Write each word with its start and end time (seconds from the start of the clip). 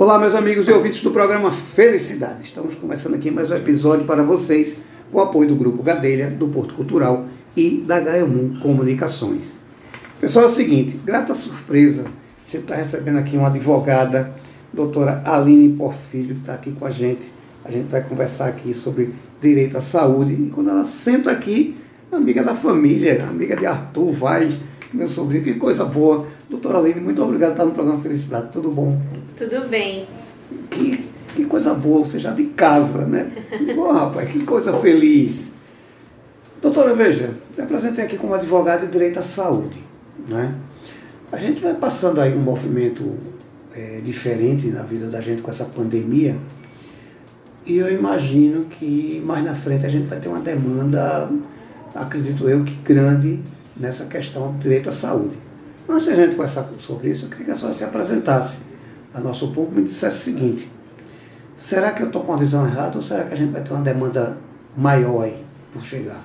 Olá, 0.00 0.16
meus 0.16 0.36
amigos 0.36 0.68
e 0.68 0.70
ouvintes 0.70 1.02
do 1.02 1.10
programa 1.10 1.50
Felicidade. 1.50 2.44
Estamos 2.44 2.76
começando 2.76 3.14
aqui 3.14 3.32
mais 3.32 3.50
um 3.50 3.56
episódio 3.56 4.06
para 4.06 4.22
vocês, 4.22 4.78
com 5.10 5.18
o 5.18 5.20
apoio 5.20 5.48
do 5.48 5.56
Grupo 5.56 5.82
Gadelha, 5.82 6.30
do 6.30 6.46
Porto 6.46 6.72
Cultural 6.74 7.26
e 7.56 7.82
da 7.84 7.98
Gaiamun 7.98 8.60
Comunicações. 8.60 9.58
Pessoal, 10.20 10.44
é 10.44 10.48
o 10.48 10.52
seguinte, 10.52 10.96
grata 11.04 11.34
surpresa, 11.34 12.02
a 12.04 12.48
gente 12.48 12.62
está 12.62 12.76
recebendo 12.76 13.18
aqui 13.18 13.36
uma 13.36 13.48
advogada, 13.48 14.32
doutora 14.72 15.20
Aline 15.24 15.70
Porfilho, 15.70 16.36
que 16.36 16.42
está 16.42 16.54
aqui 16.54 16.70
com 16.70 16.86
a 16.86 16.90
gente. 16.90 17.32
A 17.64 17.70
gente 17.72 17.88
vai 17.88 18.00
conversar 18.00 18.46
aqui 18.46 18.72
sobre 18.72 19.12
direito 19.40 19.76
à 19.76 19.80
saúde. 19.80 20.32
E 20.32 20.48
quando 20.48 20.70
ela 20.70 20.84
senta 20.84 21.32
aqui, 21.32 21.76
amiga 22.12 22.44
da 22.44 22.54
família, 22.54 23.26
amiga 23.28 23.56
de 23.56 23.66
Arthur 23.66 24.12
Vaz, 24.12 24.54
meu 24.94 25.08
sobrinho, 25.08 25.42
que 25.42 25.54
coisa 25.54 25.84
boa. 25.84 26.24
Doutora 26.48 26.78
Aline, 26.78 27.00
muito 27.00 27.22
obrigado 27.22 27.50
por 27.50 27.54
estar 27.54 27.64
no 27.66 27.72
programa 27.72 28.00
Felicidade. 28.00 28.48
Tudo 28.50 28.70
bom? 28.70 28.98
Tudo 29.36 29.68
bem. 29.68 30.06
Que, 30.70 31.04
que 31.34 31.44
coisa 31.44 31.74
boa, 31.74 32.04
você 32.04 32.18
já 32.18 32.32
de 32.32 32.44
casa, 32.44 33.06
né? 33.06 33.30
Bom, 33.76 33.92
rapaz, 33.92 34.30
que 34.30 34.44
coisa 34.44 34.72
feliz. 34.78 35.54
Doutora, 36.62 36.94
veja, 36.94 37.34
me 37.56 37.62
apresentei 37.62 38.04
aqui 38.04 38.16
como 38.16 38.34
advogado 38.34 38.86
de 38.86 38.92
direito 38.92 39.18
à 39.18 39.22
saúde. 39.22 39.78
Né? 40.26 40.54
A 41.30 41.36
gente 41.36 41.62
vai 41.62 41.74
passando 41.74 42.18
aí 42.20 42.34
um 42.34 42.40
movimento 42.40 43.14
é, 43.74 44.00
diferente 44.02 44.68
na 44.68 44.82
vida 44.82 45.06
da 45.08 45.20
gente 45.20 45.42
com 45.42 45.50
essa 45.50 45.66
pandemia. 45.66 46.34
E 47.66 47.76
eu 47.76 47.92
imagino 47.92 48.64
que 48.64 49.22
mais 49.24 49.44
na 49.44 49.54
frente 49.54 49.84
a 49.84 49.88
gente 49.90 50.06
vai 50.06 50.18
ter 50.18 50.28
uma 50.28 50.40
demanda, 50.40 51.30
acredito 51.94 52.48
eu, 52.48 52.64
que 52.64 52.74
grande 52.76 53.38
nessa 53.76 54.06
questão 54.06 54.52
do 54.52 54.58
direito 54.58 54.88
à 54.88 54.92
saúde. 54.92 55.47
Antes 55.88 56.04
de 56.04 56.12
a 56.12 56.16
gente 56.16 56.36
conversar 56.36 56.68
sobre 56.80 57.08
isso, 57.08 57.24
eu 57.24 57.30
queria 57.30 57.46
que 57.46 57.50
a 57.52 57.56
senhora 57.56 57.74
se 57.74 57.82
apresentasse 57.82 58.58
a 59.14 59.20
nosso 59.20 59.52
público 59.52 59.80
e 59.80 59.84
dissesse 59.84 60.18
o 60.18 60.34
seguinte: 60.34 60.70
será 61.56 61.92
que 61.92 62.02
eu 62.02 62.08
estou 62.08 62.22
com 62.22 62.34
a 62.34 62.36
visão 62.36 62.66
errada 62.66 62.96
ou 62.96 63.02
será 63.02 63.24
que 63.24 63.32
a 63.32 63.36
gente 63.36 63.52
vai 63.52 63.62
ter 63.62 63.72
uma 63.72 63.82
demanda 63.82 64.36
maior 64.76 65.22
aí 65.22 65.42
por 65.72 65.82
chegar? 65.82 66.20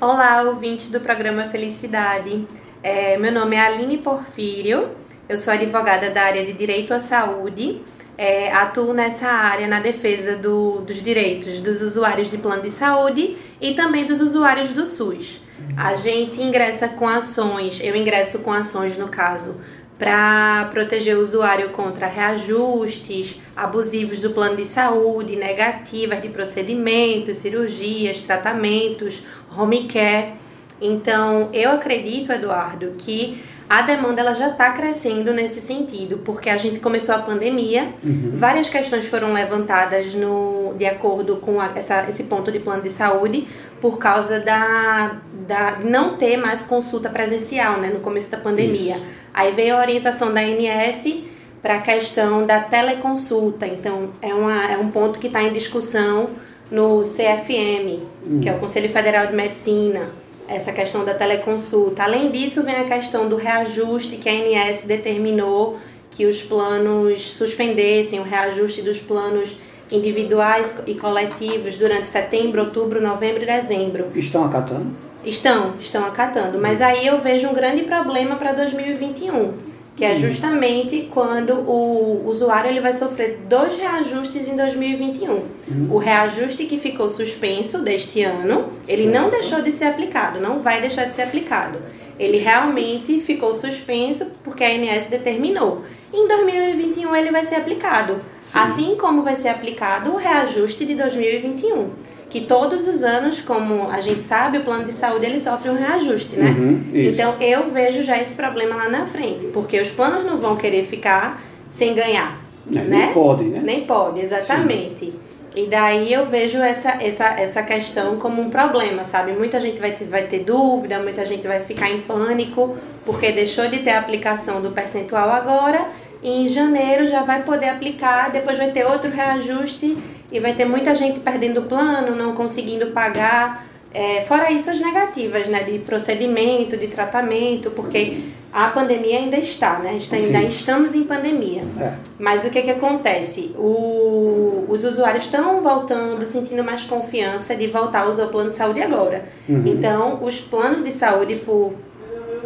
Olá, 0.00 0.42
ouvintes 0.42 0.90
do 0.90 1.00
programa 1.00 1.48
Felicidade. 1.48 2.46
É, 2.80 3.18
meu 3.18 3.32
nome 3.32 3.56
é 3.56 3.60
Aline 3.60 3.98
Porfírio, 3.98 4.90
eu 5.28 5.36
sou 5.36 5.52
advogada 5.52 6.10
da 6.10 6.22
área 6.22 6.46
de 6.46 6.52
Direito 6.52 6.94
à 6.94 7.00
Saúde. 7.00 7.82
É, 8.20 8.52
atuo 8.52 8.92
nessa 8.92 9.28
área 9.28 9.68
na 9.68 9.78
defesa 9.78 10.36
do, 10.36 10.80
dos 10.80 11.00
direitos 11.00 11.60
dos 11.60 11.80
usuários 11.80 12.28
de 12.28 12.36
plano 12.36 12.62
de 12.62 12.70
saúde 12.70 13.36
e 13.60 13.74
também 13.74 14.04
dos 14.04 14.20
usuários 14.20 14.70
do 14.70 14.84
SUS. 14.84 15.40
A 15.76 15.94
gente 15.94 16.42
ingressa 16.42 16.88
com 16.88 17.06
ações, 17.08 17.80
eu 17.80 17.94
ingresso 17.94 18.40
com 18.40 18.52
ações 18.52 18.98
no 18.98 19.06
caso, 19.06 19.60
para 19.98 20.68
proteger 20.70 21.16
o 21.16 21.20
usuário 21.20 21.70
contra 21.70 22.06
reajustes 22.06 23.40
abusivos 23.56 24.20
do 24.20 24.30
plano 24.30 24.56
de 24.56 24.64
saúde, 24.64 25.34
negativas 25.34 26.22
de 26.22 26.28
procedimentos, 26.28 27.38
cirurgias, 27.38 28.20
tratamentos, 28.20 29.24
home 29.56 29.88
care. 29.88 30.34
Então, 30.80 31.50
eu 31.52 31.72
acredito, 31.72 32.32
Eduardo, 32.32 32.92
que 32.96 33.42
a 33.68 33.82
demanda 33.82 34.22
ela 34.22 34.32
já 34.32 34.48
está 34.48 34.72
crescendo 34.72 35.32
nesse 35.34 35.60
sentido, 35.60 36.18
porque 36.24 36.48
a 36.48 36.56
gente 36.56 36.80
começou 36.80 37.14
a 37.14 37.18
pandemia, 37.18 37.92
uhum. 38.02 38.30
várias 38.32 38.68
questões 38.68 39.06
foram 39.06 39.32
levantadas 39.32 40.14
no, 40.14 40.74
de 40.78 40.86
acordo 40.86 41.36
com 41.36 41.60
a, 41.60 41.70
essa, 41.74 42.08
esse 42.08 42.24
ponto 42.24 42.50
de 42.50 42.58
plano 42.60 42.82
de 42.82 42.88
saúde, 42.88 43.46
por 43.78 43.98
causa 43.98 44.40
da, 44.40 45.18
da 45.46 45.78
não 45.84 46.16
ter 46.16 46.38
mais 46.38 46.62
consulta 46.62 47.10
presencial 47.10 47.78
né, 47.78 47.90
no 47.90 48.00
começo 48.00 48.30
da 48.30 48.38
pandemia. 48.38 48.96
Isso. 48.96 49.04
Aí 49.34 49.52
veio 49.52 49.76
a 49.76 49.80
orientação 49.80 50.32
da 50.32 50.40
ANS 50.40 51.24
para 51.60 51.76
a 51.76 51.80
questão 51.80 52.46
da 52.46 52.60
teleconsulta, 52.60 53.66
então 53.66 54.10
é, 54.22 54.32
uma, 54.32 54.64
é 54.70 54.78
um 54.78 54.90
ponto 54.90 55.18
que 55.18 55.26
está 55.26 55.42
em 55.42 55.52
discussão 55.52 56.30
no 56.70 57.02
CFM, 57.02 58.02
uhum. 58.24 58.40
que 58.40 58.48
é 58.48 58.54
o 58.54 58.58
Conselho 58.58 58.88
Federal 58.88 59.26
de 59.26 59.34
Medicina 59.34 60.08
essa 60.48 60.72
questão 60.72 61.04
da 61.04 61.14
teleconsulta. 61.14 62.02
Além 62.02 62.30
disso, 62.30 62.62
vem 62.62 62.76
a 62.76 62.84
questão 62.84 63.28
do 63.28 63.36
reajuste 63.36 64.16
que 64.16 64.28
a 64.28 64.32
ANS 64.32 64.84
determinou 64.84 65.78
que 66.10 66.26
os 66.26 66.42
planos 66.42 67.36
suspendessem 67.36 68.18
o 68.18 68.22
reajuste 68.22 68.82
dos 68.82 68.98
planos 68.98 69.58
individuais 69.90 70.76
e 70.86 70.94
coletivos 70.94 71.76
durante 71.76 72.08
setembro, 72.08 72.62
outubro, 72.62 73.00
novembro 73.00 73.42
e 73.42 73.46
dezembro. 73.46 74.06
Estão 74.14 74.44
acatando? 74.44 74.86
Estão, 75.24 75.74
estão 75.78 76.04
acatando. 76.04 76.58
Mas 76.58 76.82
aí 76.82 77.06
eu 77.06 77.18
vejo 77.18 77.48
um 77.48 77.54
grande 77.54 77.82
problema 77.82 78.36
para 78.36 78.52
2021 78.52 79.77
que 79.98 80.04
é 80.04 80.14
justamente 80.14 81.08
quando 81.12 81.54
o 81.54 82.22
usuário 82.24 82.70
ele 82.70 82.78
vai 82.78 82.92
sofrer 82.92 83.40
dois 83.48 83.76
reajustes 83.76 84.46
em 84.46 84.54
2021. 84.54 85.28
Uhum. 85.32 85.44
O 85.90 85.98
reajuste 85.98 86.66
que 86.66 86.78
ficou 86.78 87.10
suspenso 87.10 87.82
deste 87.82 88.22
ano, 88.22 88.68
ele 88.86 89.10
certo. 89.10 89.14
não 89.16 89.28
deixou 89.28 89.60
de 89.60 89.72
ser 89.72 89.86
aplicado, 89.86 90.38
não 90.38 90.60
vai 90.60 90.80
deixar 90.80 91.06
de 91.06 91.16
ser 91.16 91.22
aplicado. 91.22 91.80
Ele 92.16 92.36
realmente 92.36 93.18
ficou 93.20 93.52
suspenso 93.52 94.30
porque 94.44 94.62
a 94.62 94.68
ANS 94.68 95.06
determinou. 95.06 95.82
Em 96.14 96.28
2021 96.28 97.16
ele 97.16 97.32
vai 97.32 97.42
ser 97.42 97.56
aplicado, 97.56 98.20
Sim. 98.40 98.58
assim 98.60 98.96
como 98.96 99.24
vai 99.24 99.34
ser 99.34 99.48
aplicado 99.48 100.12
o 100.12 100.16
reajuste 100.16 100.84
de 100.84 100.94
2021 100.94 101.90
que 102.28 102.42
todos 102.42 102.86
os 102.86 103.02
anos, 103.02 103.40
como 103.40 103.88
a 103.90 104.00
gente 104.00 104.22
sabe, 104.22 104.58
o 104.58 104.60
plano 104.62 104.84
de 104.84 104.92
saúde 104.92 105.24
ele 105.24 105.38
sofre 105.38 105.70
um 105.70 105.74
reajuste, 105.74 106.36
né? 106.36 106.50
Uhum, 106.50 106.90
então 106.92 107.34
eu 107.40 107.70
vejo 107.70 108.02
já 108.02 108.18
esse 108.18 108.34
problema 108.34 108.76
lá 108.76 108.88
na 108.88 109.06
frente, 109.06 109.46
porque 109.46 109.80
os 109.80 109.90
planos 109.90 110.24
não 110.24 110.36
vão 110.36 110.56
querer 110.56 110.84
ficar 110.84 111.42
sem 111.70 111.94
ganhar, 111.94 112.38
é, 112.70 112.74
né? 112.74 112.84
Nem 113.06 113.12
pode, 113.14 113.44
né? 113.44 113.60
Nem 113.62 113.84
pode, 113.84 114.20
exatamente. 114.20 115.06
Sim. 115.06 115.14
E 115.56 115.66
daí 115.66 116.12
eu 116.12 116.24
vejo 116.26 116.58
essa, 116.58 117.02
essa, 117.02 117.24
essa 117.30 117.62
questão 117.62 118.16
como 118.16 118.40
um 118.40 118.50
problema, 118.50 119.02
sabe? 119.04 119.32
Muita 119.32 119.58
gente 119.58 119.80
vai 119.80 119.90
ter, 119.90 120.04
vai 120.04 120.22
ter 120.24 120.40
dúvida, 120.40 120.98
muita 121.00 121.24
gente 121.24 121.48
vai 121.48 121.60
ficar 121.60 121.90
em 121.90 122.02
pânico, 122.02 122.76
porque 123.04 123.32
deixou 123.32 123.66
de 123.68 123.78
ter 123.78 123.90
a 123.90 123.98
aplicação 123.98 124.60
do 124.60 124.70
percentual 124.70 125.30
agora, 125.30 125.86
e 126.22 126.44
em 126.44 126.48
janeiro 126.48 127.06
já 127.06 127.22
vai 127.22 127.42
poder 127.42 127.70
aplicar, 127.70 128.30
depois 128.30 128.58
vai 128.58 128.70
ter 128.70 128.84
outro 128.84 129.10
reajuste 129.10 129.96
e 130.30 130.40
vai 130.40 130.54
ter 130.54 130.64
muita 130.64 130.94
gente 130.94 131.20
perdendo 131.20 131.60
o 131.60 131.62
plano, 131.64 132.14
não 132.14 132.34
conseguindo 132.34 132.88
pagar. 132.88 133.66
É, 133.92 134.20
fora 134.22 134.50
isso, 134.50 134.70
as 134.70 134.80
negativas, 134.80 135.48
né, 135.48 135.62
de 135.62 135.78
procedimento, 135.78 136.76
de 136.76 136.88
tratamento, 136.88 137.70
porque 137.70 138.18
a 138.52 138.68
pandemia 138.68 139.18
ainda 139.18 139.36
está, 139.36 139.78
né? 139.78 139.96
Está, 139.96 140.16
ainda 140.16 140.42
estamos 140.42 140.94
em 140.94 141.04
pandemia. 141.04 141.62
É. 141.78 141.94
Mas 142.18 142.44
o 142.44 142.50
que, 142.50 142.62
que 142.62 142.70
acontece? 142.70 143.54
O, 143.56 144.64
os 144.68 144.84
usuários 144.84 145.24
estão 145.24 145.62
voltando, 145.62 146.24
sentindo 146.26 146.64
mais 146.64 146.82
confiança 146.84 147.54
de 147.54 147.66
voltar 147.66 148.02
a 148.02 148.08
usar 148.08 148.24
o 148.24 148.28
plano 148.28 148.50
de 148.50 148.56
saúde 148.56 148.82
agora. 148.82 149.26
Uhum. 149.48 149.64
Então, 149.66 150.22
os 150.22 150.40
planos 150.40 150.82
de 150.82 150.92
saúde, 150.92 151.36
por 151.36 151.74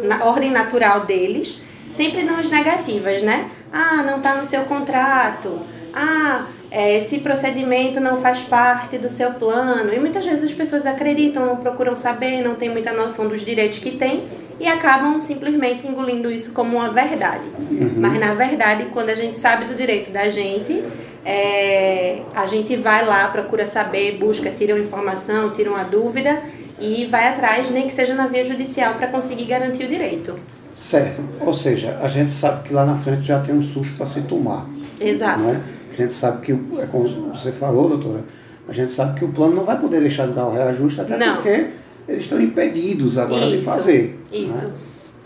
na 0.01 0.25
ordem 0.25 0.51
natural 0.51 1.05
deles, 1.05 1.61
sempre 1.89 2.23
dão 2.23 2.37
as 2.37 2.49
negativas, 2.49 3.23
né? 3.23 3.49
Ah, 3.71 4.03
não 4.03 4.17
está 4.17 4.35
no 4.35 4.45
seu 4.45 4.63
contrato. 4.63 5.61
Ah, 5.93 6.47
é, 6.73 6.97
esse 6.97 7.19
procedimento 7.19 7.99
não 7.99 8.17
faz 8.17 8.39
parte 8.39 8.97
do 8.97 9.07
seu 9.07 9.33
plano. 9.33 9.93
E 9.93 9.99
muitas 9.99 10.25
vezes 10.25 10.45
as 10.45 10.51
pessoas 10.51 10.87
acreditam, 10.87 11.45
não 11.45 11.57
procuram 11.57 11.93
saber, 11.93 12.41
não 12.41 12.55
têm 12.55 12.67
muita 12.67 12.91
noção 12.91 13.27
dos 13.27 13.45
direitos 13.45 13.77
que 13.77 13.91
têm 13.91 14.23
e 14.59 14.65
acabam 14.65 15.19
simplesmente 15.19 15.87
engolindo 15.87 16.31
isso 16.31 16.51
como 16.51 16.77
uma 16.77 16.89
verdade. 16.89 17.43
Uhum. 17.69 17.93
Mas 17.97 18.19
na 18.19 18.33
verdade, 18.33 18.85
quando 18.91 19.11
a 19.11 19.13
gente 19.13 19.37
sabe 19.37 19.65
do 19.65 19.75
direito 19.75 20.09
da 20.09 20.27
gente, 20.29 20.83
é, 21.23 22.23
a 22.33 22.47
gente 22.47 22.75
vai 22.75 23.05
lá, 23.05 23.27
procura 23.27 23.67
saber, 23.67 24.17
busca, 24.17 24.49
tira 24.49 24.73
uma 24.73 24.83
informação, 24.83 25.51
tira 25.51 25.69
uma 25.69 25.83
dúvida 25.83 26.41
e 26.79 27.05
vai 27.05 27.27
atrás, 27.27 27.69
nem 27.69 27.83
que 27.85 27.93
seja 27.93 28.15
na 28.15 28.25
via 28.25 28.43
judicial, 28.43 28.95
para 28.95 29.05
conseguir 29.05 29.45
garantir 29.45 29.83
o 29.83 29.87
direito. 29.87 30.39
Certo. 30.75 31.23
Ou 31.39 31.53
seja, 31.53 31.99
a 32.01 32.07
gente 32.07 32.31
sabe 32.31 32.67
que 32.67 32.73
lá 32.73 32.83
na 32.83 32.97
frente 32.97 33.27
já 33.27 33.39
tem 33.41 33.53
um 33.53 33.61
susto 33.61 33.95
para 33.95 34.07
se 34.07 34.21
tomar. 34.21 34.65
Exato. 34.99 35.39
Não 35.39 35.49
é? 35.51 35.61
A 35.93 35.95
gente 35.95 36.13
sabe 36.13 36.45
que, 36.45 36.51
é 36.51 36.85
como 36.91 37.07
você 37.33 37.51
falou, 37.51 37.89
doutora, 37.89 38.23
a 38.67 38.73
gente 38.73 38.91
sabe 38.91 39.19
que 39.19 39.25
o 39.25 39.29
plano 39.29 39.55
não 39.55 39.63
vai 39.63 39.79
poder 39.79 39.99
deixar 40.01 40.27
de 40.27 40.33
dar 40.33 40.45
o 40.45 40.51
reajuste, 40.51 41.01
até 41.01 41.17
não. 41.17 41.35
porque 41.35 41.67
eles 42.07 42.23
estão 42.23 42.41
impedidos 42.41 43.17
agora 43.17 43.45
Isso. 43.45 43.57
de 43.57 43.65
fazer. 43.65 44.19
Isso. 44.31 44.67
Né? 44.67 44.73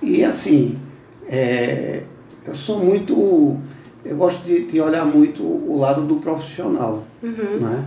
E 0.02 0.24
assim, 0.24 0.78
é, 1.28 2.04
eu 2.46 2.56
sou 2.56 2.84
muito. 2.84 3.58
Eu 4.06 4.16
gosto 4.16 4.46
de, 4.46 4.66
de, 4.66 4.80
olhar 4.80 5.06
muito 5.06 5.44
o 5.44 5.78
lado 5.80 6.04
do 6.04 6.16
profissional. 6.16 7.06
Uhum. 7.22 7.60
Né? 7.60 7.86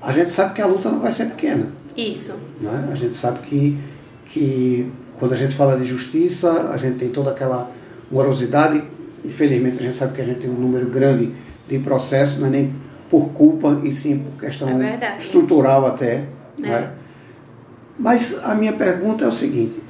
A 0.00 0.12
gente 0.12 0.30
sabe 0.30 0.54
que 0.54 0.62
a 0.62 0.66
luta 0.66 0.90
não 0.90 1.00
vai 1.00 1.12
ser 1.12 1.26
pequena. 1.26 1.66
Isso. 1.96 2.34
Né? 2.60 2.88
A 2.90 2.94
gente 2.94 3.14
sabe 3.14 3.40
que, 3.40 3.78
que 4.26 4.90
quando 5.18 5.32
a 5.32 5.36
gente 5.36 5.54
fala 5.54 5.76
de 5.76 5.84
justiça, 5.84 6.70
a 6.70 6.76
gente 6.76 6.98
tem 6.98 7.08
toda 7.10 7.30
aquela 7.30 7.70
morosidade. 8.10 8.82
Infelizmente, 9.24 9.78
a 9.78 9.82
gente 9.82 9.96
sabe 9.96 10.14
que 10.14 10.20
a 10.20 10.24
gente 10.24 10.40
tem 10.40 10.50
um 10.50 10.58
número 10.58 10.86
grande 10.86 11.32
de 11.68 11.78
processo, 11.78 12.40
não 12.40 12.48
é 12.48 12.50
nem 12.50 12.74
por 13.10 13.30
culpa, 13.30 13.80
e 13.84 13.92
sim 13.92 14.18
por 14.18 14.40
questão 14.40 14.68
é 14.82 15.16
estrutural 15.18 15.86
até. 15.86 16.24
É. 16.62 16.62
Né? 16.62 16.92
Mas 17.98 18.38
a 18.42 18.54
minha 18.54 18.72
pergunta 18.72 19.24
é 19.24 19.28
o 19.28 19.32
seguinte: 19.32 19.82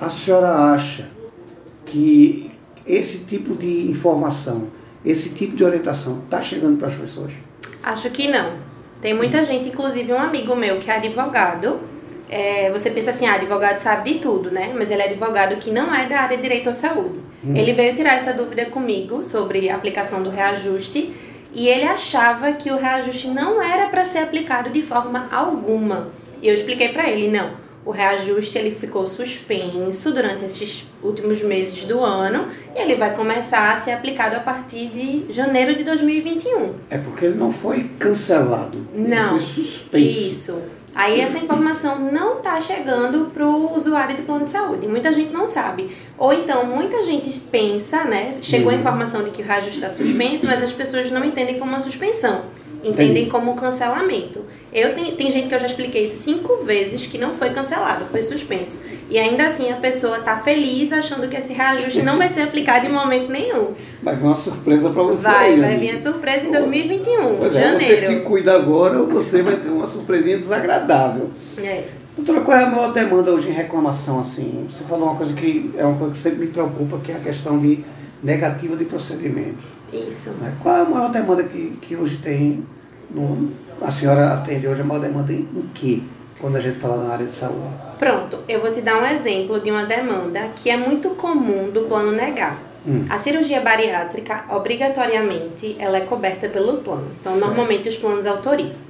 a 0.00 0.10
senhora 0.10 0.72
acha 0.72 1.08
que 1.86 2.50
esse 2.86 3.24
tipo 3.24 3.56
de 3.56 3.88
informação 3.90 4.68
esse 5.04 5.30
tipo 5.30 5.54
de 5.54 5.62
orientação 5.62 6.20
está 6.24 6.40
chegando 6.40 6.78
para 6.78 6.88
as 6.88 6.94
pessoas? 6.94 7.32
Acho 7.82 8.08
que 8.10 8.28
não. 8.28 8.54
Tem 9.02 9.12
muita 9.12 9.44
gente, 9.44 9.68
inclusive 9.68 10.10
um 10.12 10.18
amigo 10.18 10.56
meu 10.56 10.78
que 10.78 10.90
é 10.90 10.96
advogado. 10.96 11.78
É, 12.28 12.70
você 12.70 12.90
pensa 12.90 13.10
assim, 13.10 13.26
ah, 13.26 13.34
advogado 13.34 13.78
sabe 13.78 14.14
de 14.14 14.18
tudo, 14.18 14.50
né? 14.50 14.72
Mas 14.74 14.90
ele 14.90 15.02
é 15.02 15.06
advogado 15.06 15.56
que 15.56 15.70
não 15.70 15.94
é 15.94 16.06
da 16.06 16.20
área 16.20 16.36
de 16.36 16.42
direito 16.42 16.70
à 16.70 16.72
saúde. 16.72 17.18
Hum. 17.44 17.54
Ele 17.54 17.72
veio 17.72 17.94
tirar 17.94 18.14
essa 18.14 18.32
dúvida 18.32 18.64
comigo 18.66 19.22
sobre 19.22 19.68
a 19.68 19.76
aplicação 19.76 20.22
do 20.22 20.30
reajuste 20.30 21.14
e 21.54 21.68
ele 21.68 21.84
achava 21.84 22.52
que 22.52 22.70
o 22.70 22.76
reajuste 22.76 23.28
não 23.28 23.62
era 23.62 23.88
para 23.88 24.04
ser 24.04 24.18
aplicado 24.18 24.70
de 24.70 24.82
forma 24.82 25.28
alguma. 25.30 26.08
E 26.42 26.48
eu 26.48 26.54
expliquei 26.54 26.88
para 26.88 27.08
ele, 27.08 27.28
não. 27.28 27.52
O 27.84 27.90
reajuste 27.90 28.56
ele 28.56 28.74
ficou 28.74 29.06
suspenso 29.06 30.10
durante 30.10 30.42
esses 30.42 30.86
últimos 31.02 31.42
meses 31.42 31.84
do 31.84 32.00
ano 32.00 32.48
e 32.74 32.80
ele 32.80 32.94
vai 32.94 33.14
começar 33.14 33.72
a 33.72 33.76
ser 33.76 33.92
aplicado 33.92 34.36
a 34.36 34.40
partir 34.40 34.86
de 34.88 35.26
janeiro 35.30 35.76
de 35.76 35.84
2021. 35.84 36.74
É 36.88 36.96
porque 36.96 37.26
ele 37.26 37.36
não 37.36 37.52
foi 37.52 37.90
cancelado. 37.98 38.88
Não. 38.94 39.36
Ele 39.36 39.40
foi 39.40 39.40
suspenso. 39.40 40.28
Isso. 40.28 40.62
Aí 40.94 41.20
essa 41.20 41.38
informação 41.38 41.98
não 41.98 42.38
está 42.38 42.60
chegando 42.60 43.30
para 43.32 43.46
o 43.46 43.74
usuário 43.74 44.16
de 44.16 44.22
plano 44.22 44.44
de 44.44 44.50
saúde. 44.50 44.86
Muita 44.86 45.12
gente 45.12 45.32
não 45.32 45.44
sabe. 45.44 45.94
Ou 46.16 46.32
então, 46.32 46.64
muita 46.66 47.02
gente 47.02 47.40
pensa, 47.40 48.04
né? 48.04 48.38
Chegou 48.40 48.70
a 48.70 48.74
uhum. 48.74 48.80
informação 48.80 49.24
de 49.24 49.30
que 49.30 49.42
o 49.42 49.44
reajuste 49.44 49.76
está 49.76 49.90
suspenso, 49.90 50.46
mas 50.46 50.62
as 50.62 50.72
pessoas 50.72 51.10
não 51.10 51.24
entendem 51.24 51.58
como 51.58 51.72
uma 51.72 51.80
suspensão 51.80 52.42
entendem 52.84 53.28
como 53.28 53.54
cancelamento. 53.54 54.44
Eu 54.72 54.94
tem, 54.94 55.12
tem 55.12 55.30
gente 55.30 55.48
que 55.48 55.54
eu 55.54 55.58
já 55.58 55.66
expliquei 55.66 56.08
cinco 56.08 56.64
vezes 56.64 57.06
que 57.06 57.16
não 57.16 57.32
foi 57.32 57.50
cancelado, 57.50 58.06
foi 58.06 58.22
suspenso. 58.22 58.82
E 59.08 59.18
ainda 59.18 59.46
assim 59.46 59.70
a 59.70 59.76
pessoa 59.76 60.18
tá 60.18 60.36
feliz 60.36 60.92
achando 60.92 61.28
que 61.28 61.36
esse 61.36 61.52
reajuste 61.52 62.02
não 62.02 62.18
vai 62.18 62.28
ser 62.28 62.42
aplicado 62.42 62.86
em 62.86 62.90
momento 62.90 63.30
nenhum. 63.30 63.68
Vai 64.02 64.16
vir 64.16 64.24
uma 64.24 64.34
surpresa 64.34 64.90
para 64.90 65.02
você. 65.04 65.22
Vai, 65.22 65.52
aí, 65.52 65.60
vai 65.60 65.76
vir 65.76 65.90
a 65.90 65.98
surpresa 65.98 66.46
em 66.46 66.50
2021, 66.50 67.36
pois 67.36 67.52
janeiro. 67.52 67.76
É, 67.76 67.96
você 67.96 67.96
se 67.96 68.20
cuida 68.20 68.54
agora 68.54 68.98
ou 69.00 69.06
você 69.06 69.42
vai 69.42 69.56
ter 69.56 69.68
uma 69.68 69.86
surpresinha 69.86 70.38
desagradável. 70.38 71.30
É. 71.58 71.84
Doutora, 72.16 72.40
qual 72.42 72.56
é 72.56 72.64
a 72.64 72.70
maior 72.70 72.92
demanda 72.92 73.32
hoje 73.32 73.48
em 73.48 73.52
reclamação? 73.52 74.20
Assim? 74.20 74.66
Você 74.70 74.84
falou 74.84 75.08
uma 75.08 75.16
coisa 75.16 75.32
que 75.34 75.72
é 75.76 75.84
uma 75.84 75.98
coisa 75.98 76.14
que 76.14 76.20
sempre 76.20 76.46
me 76.46 76.46
preocupa, 76.48 76.98
que 76.98 77.12
é 77.12 77.16
a 77.16 77.20
questão 77.20 77.58
de 77.58 77.84
negativa 78.24 78.74
de 78.74 78.86
procedimento. 78.86 79.64
Isso. 79.92 80.30
Né? 80.30 80.54
Qual 80.62 80.74
é 80.74 80.80
a 80.80 80.84
maior 80.84 81.10
demanda 81.12 81.44
que, 81.44 81.78
que 81.82 81.94
hoje 81.94 82.16
tem 82.16 82.66
no, 83.10 83.52
a 83.80 83.90
senhora 83.90 84.32
atende 84.32 84.66
hoje 84.66 84.80
a 84.80 84.84
maior 84.84 85.00
demanda 85.00 85.32
em, 85.32 85.46
em 85.54 85.70
que, 85.74 86.08
quando 86.40 86.56
a 86.56 86.60
gente 86.60 86.78
fala 86.78 87.04
na 87.04 87.12
área 87.12 87.26
de 87.26 87.34
saúde? 87.34 87.68
Pronto, 87.98 88.40
eu 88.48 88.60
vou 88.60 88.72
te 88.72 88.80
dar 88.80 89.00
um 89.00 89.06
exemplo 89.06 89.60
de 89.60 89.70
uma 89.70 89.84
demanda 89.84 90.48
que 90.56 90.70
é 90.70 90.76
muito 90.76 91.10
comum 91.10 91.70
do 91.70 91.82
plano 91.82 92.10
negar. 92.10 92.58
Hum. 92.86 93.04
A 93.08 93.18
cirurgia 93.18 93.60
bariátrica, 93.60 94.44
obrigatoriamente, 94.50 95.76
ela 95.78 95.98
é 95.98 96.00
coberta 96.00 96.48
pelo 96.48 96.78
plano. 96.78 97.10
Então, 97.20 97.32
certo. 97.32 97.46
normalmente 97.46 97.88
os 97.88 97.96
planos 97.96 98.26
autorizam. 98.26 98.84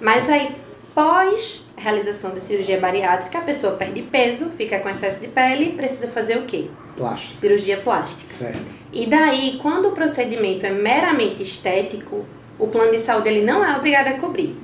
Mas 0.00 0.28
aí, 0.30 0.50
pós 0.94 1.64
realização 1.76 2.30
de 2.32 2.42
cirurgia 2.42 2.80
bariátrica, 2.80 3.38
a 3.38 3.42
pessoa 3.42 3.74
perde 3.74 4.02
peso, 4.02 4.46
fica 4.46 4.78
com 4.78 4.88
excesso 4.88 5.20
de 5.20 5.28
pele, 5.28 5.72
precisa 5.72 6.08
fazer 6.08 6.38
o 6.38 6.42
quê? 6.42 6.68
Plástica. 6.96 7.38
Cirurgia 7.38 7.76
plástica. 7.78 8.32
Certo. 8.32 8.64
E 8.92 9.06
daí, 9.06 9.58
quando 9.60 9.88
o 9.88 9.92
procedimento 9.92 10.64
é 10.64 10.70
meramente 10.70 11.42
estético, 11.42 12.24
o 12.58 12.68
plano 12.68 12.92
de 12.92 12.98
saúde 12.98 13.28
ele 13.28 13.44
não 13.44 13.64
é 13.64 13.76
obrigado 13.76 14.08
a 14.08 14.14
cobrir. 14.14 14.56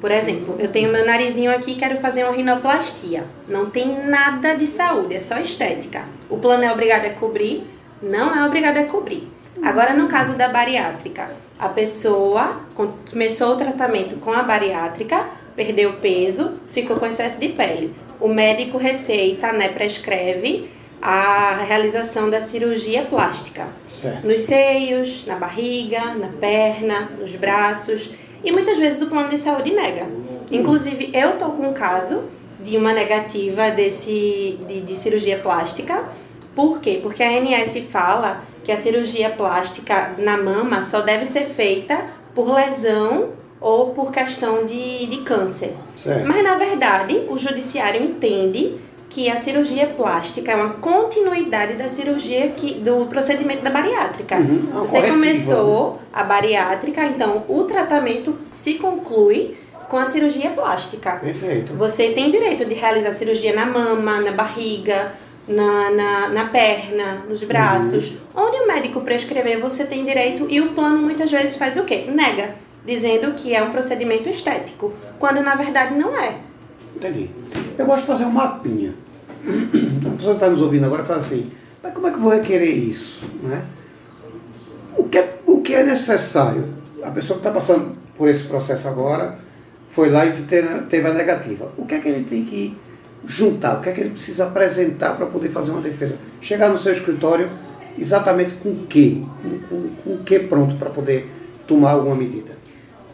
Por 0.00 0.10
exemplo, 0.10 0.56
eu 0.58 0.68
tenho 0.68 0.92
meu 0.92 1.04
narizinho 1.04 1.50
aqui 1.50 1.74
quero 1.74 1.96
fazer 1.96 2.22
uma 2.24 2.32
rinoplastia. 2.32 3.24
Não 3.48 3.68
tem 3.70 4.06
nada 4.06 4.54
de 4.54 4.66
saúde, 4.66 5.14
é 5.14 5.20
só 5.20 5.38
estética. 5.38 6.04
O 6.30 6.38
plano 6.38 6.62
é 6.62 6.70
obrigado 6.70 7.06
a 7.06 7.10
cobrir? 7.10 7.64
Não 8.00 8.36
é 8.36 8.46
obrigado 8.46 8.78
a 8.78 8.84
cobrir. 8.84 9.26
Agora, 9.62 9.92
no 9.94 10.06
caso 10.06 10.34
da 10.36 10.48
bariátrica, 10.48 11.30
a 11.58 11.68
pessoa 11.68 12.60
começou 13.10 13.54
o 13.54 13.56
tratamento 13.56 14.16
com 14.16 14.30
a 14.30 14.42
bariátrica, 14.42 15.26
perdeu 15.56 15.94
peso, 15.94 16.52
ficou 16.70 16.96
com 16.96 17.06
excesso 17.06 17.40
de 17.40 17.48
pele. 17.48 17.92
O 18.20 18.28
médico 18.28 18.78
receita, 18.78 19.52
né, 19.52 19.68
prescreve 19.68 20.70
a 21.00 21.62
realização 21.66 22.28
da 22.28 22.40
cirurgia 22.40 23.04
plástica. 23.04 23.66
Certo. 23.86 24.26
Nos 24.26 24.40
seios, 24.40 25.24
na 25.26 25.36
barriga, 25.36 26.14
na 26.14 26.28
perna, 26.28 27.10
nos 27.18 27.34
braços. 27.34 28.10
E 28.42 28.52
muitas 28.52 28.78
vezes 28.78 29.02
o 29.02 29.06
plano 29.06 29.28
de 29.28 29.38
saúde 29.38 29.72
nega. 29.72 30.06
Inclusive, 30.50 31.10
eu 31.12 31.38
tô 31.38 31.50
com 31.50 31.68
um 31.68 31.72
caso 31.72 32.24
de 32.60 32.76
uma 32.76 32.92
negativa 32.92 33.70
desse, 33.70 34.58
de, 34.66 34.80
de 34.80 34.96
cirurgia 34.96 35.38
plástica. 35.38 36.04
Por 36.54 36.80
quê? 36.80 36.98
Porque 37.02 37.22
a 37.22 37.30
ANS 37.30 37.78
fala 37.88 38.42
que 38.64 38.72
a 38.72 38.76
cirurgia 38.76 39.30
plástica 39.30 40.14
na 40.18 40.36
mama 40.36 40.82
só 40.82 41.00
deve 41.00 41.24
ser 41.26 41.46
feita 41.46 42.04
por 42.34 42.52
lesão 42.52 43.30
ou 43.60 43.90
por 43.90 44.12
questão 44.12 44.64
de, 44.64 45.06
de 45.06 45.18
câncer. 45.18 45.74
Certo. 45.94 46.26
Mas, 46.26 46.42
na 46.42 46.54
verdade, 46.54 47.22
o 47.28 47.38
judiciário 47.38 48.02
entende 48.02 48.76
que 49.08 49.30
a 49.30 49.36
cirurgia 49.36 49.86
plástica 49.86 50.52
é 50.52 50.54
uma 50.54 50.74
continuidade 50.74 51.74
da 51.74 51.88
cirurgia 51.88 52.48
que, 52.50 52.74
do 52.74 53.06
procedimento 53.06 53.62
da 53.62 53.70
bariátrica. 53.70 54.36
Uhum, 54.36 54.68
é 54.74 54.78
Você 54.80 55.02
começou 55.02 55.92
né? 55.92 55.98
a 56.12 56.22
bariátrica, 56.24 57.04
então 57.06 57.44
o 57.48 57.64
tratamento 57.64 58.36
se 58.50 58.74
conclui 58.74 59.56
com 59.88 59.96
a 59.96 60.06
cirurgia 60.06 60.50
plástica. 60.50 61.12
Perfeito. 61.12 61.72
Você 61.74 62.10
tem 62.10 62.30
direito 62.30 62.64
de 62.64 62.74
realizar 62.74 63.12
cirurgia 63.12 63.54
na 63.54 63.64
mama, 63.64 64.20
na 64.20 64.32
barriga, 64.32 65.12
na, 65.48 65.90
na, 65.90 66.28
na 66.28 66.44
perna, 66.44 67.24
nos 67.26 67.42
braços. 67.42 68.10
Uhum. 68.10 68.48
Onde 68.48 68.56
o 68.58 68.66
médico 68.66 69.00
prescrever, 69.00 69.58
você 69.58 69.86
tem 69.86 70.04
direito 70.04 70.46
e 70.50 70.60
o 70.60 70.72
plano 70.72 70.98
muitas 70.98 71.30
vezes 71.30 71.56
faz 71.56 71.78
o 71.78 71.84
quê? 71.84 72.04
Nega, 72.08 72.54
dizendo 72.84 73.32
que 73.32 73.54
é 73.54 73.62
um 73.62 73.70
procedimento 73.70 74.28
estético, 74.28 74.92
quando 75.18 75.40
na 75.42 75.54
verdade 75.54 75.94
não 75.94 76.14
é. 76.16 76.34
Entendi. 76.96 77.30
Eu 77.76 77.86
gosto 77.86 78.00
de 78.00 78.06
fazer 78.06 78.24
um 78.24 78.30
mapinha. 78.30 78.92
A 79.44 80.16
pessoa 80.16 80.34
que 80.34 80.36
está 80.36 80.48
nos 80.48 80.60
ouvindo 80.60 80.84
agora 80.84 81.04
fala 81.04 81.20
assim, 81.20 81.50
mas 81.82 81.92
como 81.94 82.06
é 82.06 82.10
que 82.10 82.16
eu 82.16 82.20
vou 82.20 82.32
requerer 82.32 82.76
isso? 82.76 83.26
Né? 83.42 83.64
O, 84.96 85.04
que 85.04 85.18
é, 85.18 85.38
o 85.46 85.60
que 85.62 85.74
é 85.74 85.84
necessário? 85.84 86.74
A 87.02 87.10
pessoa 87.10 87.38
que 87.38 87.46
está 87.46 87.50
passando 87.50 87.96
por 88.16 88.28
esse 88.28 88.44
processo 88.44 88.88
agora 88.88 89.38
foi 89.90 90.10
lá 90.10 90.26
e 90.26 90.32
teve 90.42 91.08
a 91.08 91.14
negativa. 91.14 91.72
O 91.76 91.86
que 91.86 91.94
é 91.94 91.98
que 92.00 92.08
ele 92.08 92.24
tem 92.24 92.44
que 92.44 92.76
juntar? 93.24 93.78
O 93.78 93.80
que 93.80 93.90
é 93.90 93.92
que 93.92 94.00
ele 94.00 94.10
precisa 94.10 94.46
apresentar 94.46 95.16
para 95.16 95.26
poder 95.26 95.50
fazer 95.50 95.70
uma 95.70 95.80
defesa? 95.80 96.16
Chegar 96.40 96.68
no 96.68 96.78
seu 96.78 96.92
escritório 96.92 97.50
exatamente 97.98 98.54
com 98.54 98.70
o 98.70 98.86
quê? 98.88 99.22
Com, 99.68 100.12
o 100.12 100.18
que 100.24 100.38
pronto 100.40 100.76
para 100.76 100.90
poder 100.90 101.30
tomar 101.66 101.92
alguma 101.92 102.16
medida? 102.16 102.56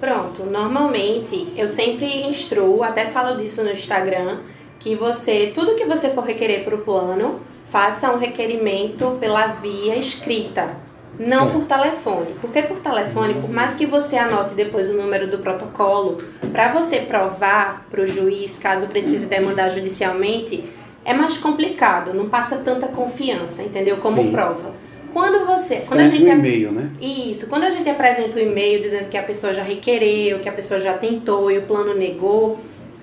Pronto, 0.05 0.45
normalmente 0.45 1.51
eu 1.57 1.67
sempre 1.67 2.29
instruo, 2.29 2.83
até 2.83 3.07
falo 3.07 3.39
disso 3.39 3.65
no 3.65 3.71
Instagram, 3.71 4.41
que 4.79 4.95
você, 4.95 5.51
tudo 5.55 5.77
que 5.77 5.87
você 5.87 6.11
for 6.11 6.23
requerer 6.23 6.63
para 6.63 6.75
o 6.75 6.79
plano, 6.83 7.41
faça 7.71 8.13
um 8.13 8.19
requerimento 8.19 9.17
pela 9.19 9.47
via 9.47 9.97
escrita, 9.97 10.77
não 11.19 11.47
Sim. 11.47 11.53
por 11.53 11.65
telefone. 11.65 12.35
Porque 12.39 12.61
por 12.61 12.81
telefone, 12.81 13.33
por 13.41 13.49
mais 13.49 13.75
que 13.75 13.87
você 13.87 14.19
anote 14.19 14.53
depois 14.53 14.91
o 14.91 14.97
número 14.99 15.27
do 15.27 15.39
protocolo, 15.39 16.19
para 16.53 16.71
você 16.71 16.99
provar 16.99 17.87
para 17.91 18.03
o 18.03 18.07
juiz, 18.07 18.59
caso 18.59 18.89
precise 18.89 19.25
demandar 19.25 19.71
judicialmente, 19.71 20.65
é 21.03 21.15
mais 21.15 21.39
complicado, 21.39 22.13
não 22.13 22.29
passa 22.29 22.57
tanta 22.57 22.89
confiança, 22.89 23.63
entendeu? 23.63 23.97
Como 23.97 24.21
Sim. 24.21 24.31
prova. 24.31 24.75
Quando 25.15 25.47
você. 25.47 25.77
Quando 25.87 26.01
a 26.01 26.07
gente. 26.09 26.25
Um 26.25 26.33
e-mail, 26.33 26.73
né? 26.73 26.91
Isso. 27.01 27.47
Quando 27.47 27.63
a 27.63 27.71
gente 27.71 27.89
apresenta 27.89 28.37
o 28.37 28.43
um 28.43 28.47
e-mail 28.47 28.83
dizendo 28.83 29.09
que 29.09 29.17
a 29.17 29.23
pessoa 29.23 29.55
já 29.55 29.63
requereu, 29.63 30.41
que 30.41 30.49
a 30.49 30.53
pessoa 30.53 30.81
já 30.81 30.95
tentou 30.95 31.51
e 31.51 31.59
o 31.59 31.63
plano 31.63 31.95
negou, 31.95 32.59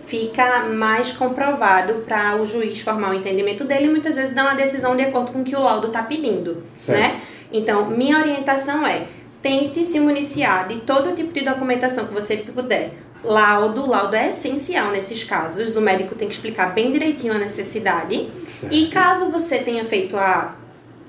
fica 0.05 0.65
mais 0.65 1.13
comprovado 1.13 2.03
para 2.05 2.35
o 2.35 2.45
juiz 2.45 2.81
formar 2.81 3.11
o 3.11 3.13
entendimento 3.13 3.63
dele 3.63 3.85
e 3.85 3.89
muitas 3.89 4.17
vezes 4.17 4.35
dá 4.35 4.43
uma 4.43 4.55
decisão 4.55 4.93
de 4.95 5.03
acordo 5.03 5.31
com 5.31 5.39
o 5.39 5.43
que 5.43 5.55
o 5.55 5.61
laudo 5.61 5.87
está 5.87 6.03
pedindo. 6.03 6.61
Certo. 6.75 6.99
Né? 6.99 7.21
Então, 7.53 7.89
minha 7.89 8.17
orientação 8.17 8.85
é 8.85 9.07
tente 9.41 9.85
se 9.85 9.99
municiar 9.99 10.67
de 10.67 10.81
todo 10.81 11.15
tipo 11.15 11.33
de 11.33 11.41
documentação 11.41 12.05
que 12.05 12.13
você 12.13 12.37
puder. 12.37 12.93
Laudo, 13.23 13.85
laudo 13.85 14.15
é 14.15 14.29
essencial 14.29 14.91
nesses 14.91 15.23
casos. 15.23 15.75
O 15.75 15.81
médico 15.81 16.15
tem 16.15 16.27
que 16.27 16.33
explicar 16.33 16.73
bem 16.73 16.91
direitinho 16.91 17.33
a 17.33 17.37
necessidade. 17.37 18.29
Certo. 18.45 18.73
E 18.73 18.87
caso 18.87 19.29
você 19.31 19.59
tenha 19.59 19.85
feito 19.85 20.17
a 20.17 20.55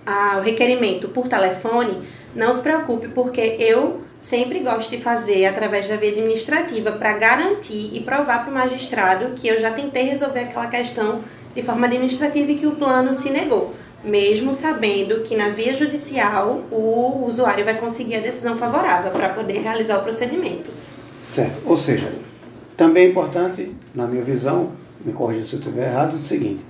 a, 0.07 0.39
o 0.39 0.41
requerimento 0.41 1.09
por 1.09 1.29
telefone, 1.29 2.03
não 2.35 2.53
se 2.53 2.61
preocupe, 2.63 3.09
porque 3.09 3.57
eu 3.59 4.01
sempre 4.19 4.61
gosto 4.61 4.91
de 4.91 4.99
fazer 4.99 5.47
através 5.47 5.89
da 5.89 5.97
via 5.97 6.11
administrativa 6.11 6.93
para 6.93 7.13
garantir 7.15 7.91
e 7.93 8.01
provar 8.01 8.45
para 8.45 8.51
o 8.51 8.55
magistrado 8.55 9.33
que 9.35 9.49
eu 9.49 9.61
já 9.61 9.73
tentei 9.73 10.05
resolver 10.05 10.41
aquela 10.41 10.69
questão 10.69 11.23
de 11.55 11.63
forma 11.63 11.87
administrativa 11.87 12.53
e 12.53 12.55
que 12.55 12.67
o 12.67 12.73
plano 12.73 13.13
se 13.13 13.31
negou, 13.31 13.75
mesmo 14.05 14.55
sabendo 14.55 15.21
que 15.23 15.37
na 15.37 15.49
via 15.51 15.75
judicial 15.75 16.63
o 16.71 17.25
usuário 17.27 17.65
vai 17.65 17.75
conseguir 17.75 18.17
a 18.17 18.21
decisão 18.21 18.57
favorável 18.57 19.11
para 19.11 19.29
poder 19.29 19.61
realizar 19.61 19.99
o 19.99 20.03
procedimento. 20.03 20.71
Certo. 21.21 21.61
Ou 21.67 21.77
seja, 21.77 22.13
também 22.77 23.07
é 23.07 23.09
importante, 23.09 23.75
na 23.95 24.07
minha 24.07 24.23
visão, 24.23 24.73
me 25.05 25.13
corrija 25.13 25.45
se 25.45 25.55
eu 25.55 25.59
estiver 25.59 25.89
errado, 25.89 26.13
é 26.13 26.19
o 26.19 26.23
seguinte: 26.23 26.65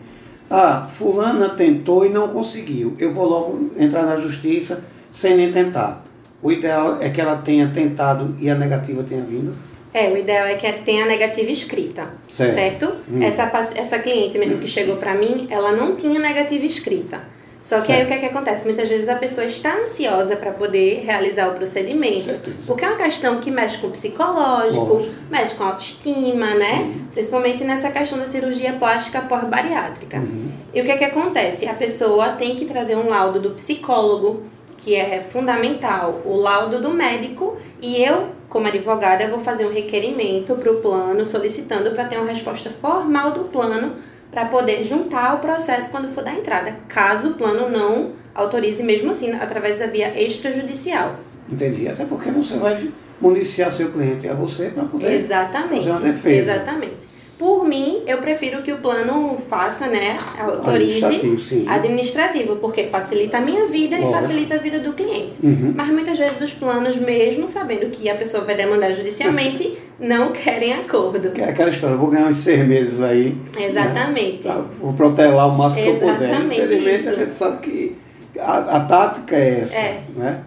ah, 0.52 0.86
fulana 0.88 1.48
tentou 1.48 2.04
e 2.04 2.10
não 2.10 2.28
conseguiu. 2.28 2.94
Eu 2.98 3.12
vou 3.12 3.26
logo 3.26 3.70
entrar 3.78 4.02
na 4.02 4.16
justiça 4.16 4.84
sem 5.10 5.36
nem 5.36 5.50
tentar. 5.50 6.04
o 6.42 6.50
ideal 6.50 6.98
é 7.00 7.08
que 7.08 7.20
ela 7.20 7.36
tenha 7.38 7.68
tentado 7.68 8.36
e 8.38 8.50
a 8.50 8.54
negativa 8.54 9.02
tenha 9.02 9.22
vindo? 9.22 9.54
É, 9.94 10.08
o 10.08 10.16
ideal 10.16 10.46
é 10.46 10.54
que 10.54 10.72
tenha 10.84 11.04
a 11.04 11.06
negativa 11.06 11.50
escrita, 11.50 12.08
certo? 12.28 12.54
certo? 12.54 12.96
Hum. 13.10 13.22
Essa, 13.22 13.44
essa 13.76 13.98
cliente 13.98 14.38
mesmo 14.38 14.58
que 14.58 14.66
chegou 14.66 14.96
para 14.96 15.14
mim, 15.14 15.46
ela 15.50 15.72
não 15.72 15.96
tinha 15.96 16.18
negativa 16.18 16.64
escrita. 16.64 17.20
Só 17.62 17.80
que 17.80 17.86
certo. 17.86 18.00
aí 18.00 18.04
o 18.04 18.08
que, 18.08 18.14
é 18.14 18.18
que 18.18 18.26
acontece? 18.26 18.64
Muitas 18.64 18.88
vezes 18.88 19.08
a 19.08 19.14
pessoa 19.14 19.46
está 19.46 19.76
ansiosa 19.76 20.34
para 20.34 20.50
poder 20.50 21.04
realizar 21.04 21.48
o 21.48 21.52
procedimento, 21.52 22.24
Certeza. 22.24 22.56
porque 22.66 22.84
é 22.84 22.88
uma 22.88 22.96
questão 22.96 23.38
que 23.40 23.52
mexe 23.52 23.78
com 23.78 23.86
o 23.86 23.90
psicológico, 23.90 24.94
Lógico. 24.94 25.14
mexe 25.30 25.54
com 25.54 25.62
a 25.62 25.68
autoestima, 25.68 26.54
né? 26.54 26.78
Sim. 26.78 27.06
Principalmente 27.12 27.62
nessa 27.62 27.88
questão 27.92 28.18
da 28.18 28.26
cirurgia 28.26 28.72
plástica 28.72 29.20
pós-bariátrica. 29.22 30.16
Uhum. 30.16 30.50
E 30.74 30.80
o 30.80 30.84
que 30.84 30.90
é 30.90 30.96
que 30.96 31.04
acontece? 31.04 31.68
A 31.68 31.74
pessoa 31.74 32.30
tem 32.30 32.56
que 32.56 32.64
trazer 32.64 32.96
um 32.96 33.08
laudo 33.08 33.38
do 33.38 33.50
psicólogo, 33.50 34.42
que 34.76 34.96
é 34.96 35.20
fundamental, 35.20 36.20
o 36.24 36.34
laudo 36.34 36.80
do 36.80 36.90
médico, 36.90 37.56
e 37.80 38.02
eu, 38.02 38.30
como 38.48 38.66
advogada, 38.66 39.28
vou 39.28 39.38
fazer 39.38 39.64
um 39.64 39.72
requerimento 39.72 40.56
para 40.56 40.72
o 40.72 40.78
plano 40.78 41.24
solicitando 41.24 41.92
para 41.92 42.06
ter 42.06 42.16
uma 42.16 42.26
resposta 42.26 42.68
formal 42.70 43.30
do 43.30 43.44
plano 43.44 43.94
para 44.32 44.46
poder 44.46 44.82
juntar 44.82 45.34
o 45.34 45.38
processo 45.38 45.90
quando 45.90 46.08
for 46.08 46.24
da 46.24 46.32
entrada, 46.32 46.74
caso 46.88 47.32
o 47.32 47.34
plano 47.34 47.68
não 47.68 48.12
autorize 48.34 48.82
mesmo 48.82 49.10
assim 49.10 49.30
através 49.32 49.78
da 49.78 49.86
via 49.86 50.18
extrajudicial. 50.20 51.16
Entendi. 51.48 51.86
Até 51.86 52.06
porque 52.06 52.30
você 52.30 52.56
vai 52.56 52.90
municiar 53.20 53.70
seu 53.70 53.92
cliente 53.92 54.26
a 54.26 54.32
você 54.32 54.70
para 54.70 54.84
poder 54.84 55.14
Exatamente. 55.14 55.86
fazer 55.86 55.90
uma 55.90 56.00
defesa. 56.00 56.52
Exatamente. 56.52 57.11
Por 57.42 57.64
mim, 57.64 58.04
eu 58.06 58.18
prefiro 58.18 58.62
que 58.62 58.72
o 58.72 58.78
plano 58.78 59.36
faça, 59.50 59.88
né, 59.88 60.16
autorize 60.38 61.04
administrativo, 61.04 61.68
administrativo 61.68 62.56
porque 62.58 62.84
facilita 62.84 63.38
a 63.38 63.40
minha 63.40 63.66
vida 63.66 63.98
e 63.98 64.02
facilita 64.12 64.54
a 64.54 64.58
vida 64.58 64.78
do 64.78 64.92
cliente. 64.92 65.44
Uhum. 65.44 65.72
Mas 65.74 65.88
muitas 65.88 66.16
vezes 66.16 66.40
os 66.40 66.52
planos, 66.52 66.96
mesmo 66.98 67.48
sabendo 67.48 67.90
que 67.90 68.08
a 68.08 68.14
pessoa 68.14 68.44
vai 68.44 68.54
demandar 68.54 68.92
judicialmente, 68.92 69.76
não 69.98 70.30
querem 70.30 70.72
acordo. 70.72 71.32
É 71.36 71.48
aquela 71.48 71.70
história, 71.70 71.96
vou 71.96 72.10
ganhar 72.10 72.28
uns 72.28 72.36
seis 72.36 72.64
meses 72.64 73.00
aí. 73.00 73.36
Né? 73.56 73.66
Exatamente. 73.66 74.46
Né? 74.46 74.64
Vou 74.80 74.92
protelar 74.92 75.48
o 75.48 75.58
máximo 75.58 75.82
que 75.82 75.88
eu 75.88 75.96
puder. 75.96 76.40
Infelizmente, 76.44 77.00
isso. 77.00 77.08
a 77.08 77.14
gente 77.14 77.34
sabe 77.34 77.56
que 77.58 77.96
a, 78.38 78.58
a 78.58 78.80
tática 78.84 79.34
é 79.34 79.60
essa. 79.62 79.78
É. 79.78 80.04
Né? 80.14 80.44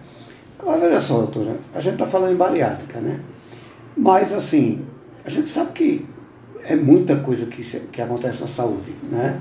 Agora, 0.58 0.86
olha 0.86 1.00
só, 1.00 1.18
doutora, 1.18 1.58
a 1.74 1.80
gente 1.82 1.92
está 1.92 2.06
falando 2.06 2.32
em 2.32 2.36
bariátrica, 2.36 3.00
né? 3.00 3.20
Mas, 3.94 4.32
assim, 4.32 4.82
a 5.26 5.28
gente 5.28 5.50
sabe 5.50 5.72
que 5.72 6.15
é 6.68 6.74
muita 6.74 7.16
coisa 7.16 7.46
que, 7.46 7.62
que 7.62 8.02
acontece 8.02 8.40
na 8.40 8.48
saúde, 8.48 8.92
né? 9.04 9.40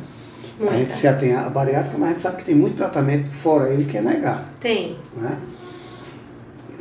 Muita. 0.59 0.73
A 0.73 0.77
gente 0.77 0.93
se 0.93 1.07
atém 1.07 1.33
à 1.33 1.49
bariátrica, 1.49 1.97
mas 1.97 2.09
a 2.09 2.11
gente 2.13 2.21
sabe 2.21 2.37
que 2.37 2.45
tem 2.45 2.55
muito 2.55 2.77
tratamento 2.77 3.29
fora 3.29 3.69
ele 3.69 3.85
que 3.85 3.97
é 3.97 4.01
negado. 4.01 4.45
Tem. 4.59 4.95
Né? 5.17 5.37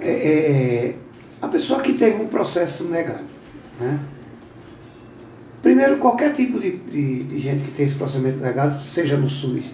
É, 0.00 0.10
é, 0.10 0.94
a 1.40 1.48
pessoa 1.48 1.80
que 1.80 1.94
teve 1.94 2.22
um 2.22 2.28
processo 2.28 2.84
negado, 2.84 3.24
né? 3.80 3.98
Primeiro, 5.62 5.96
qualquer 5.96 6.34
tipo 6.34 6.60
de, 6.60 6.76
de, 6.76 7.22
de, 7.22 7.38
gente 7.38 7.64
que 7.64 7.70
tem 7.70 7.86
esse 7.86 7.94
procedimento 7.94 8.38
negado, 8.38 8.82
seja 8.84 9.16
no 9.16 9.30
SUS 9.30 9.64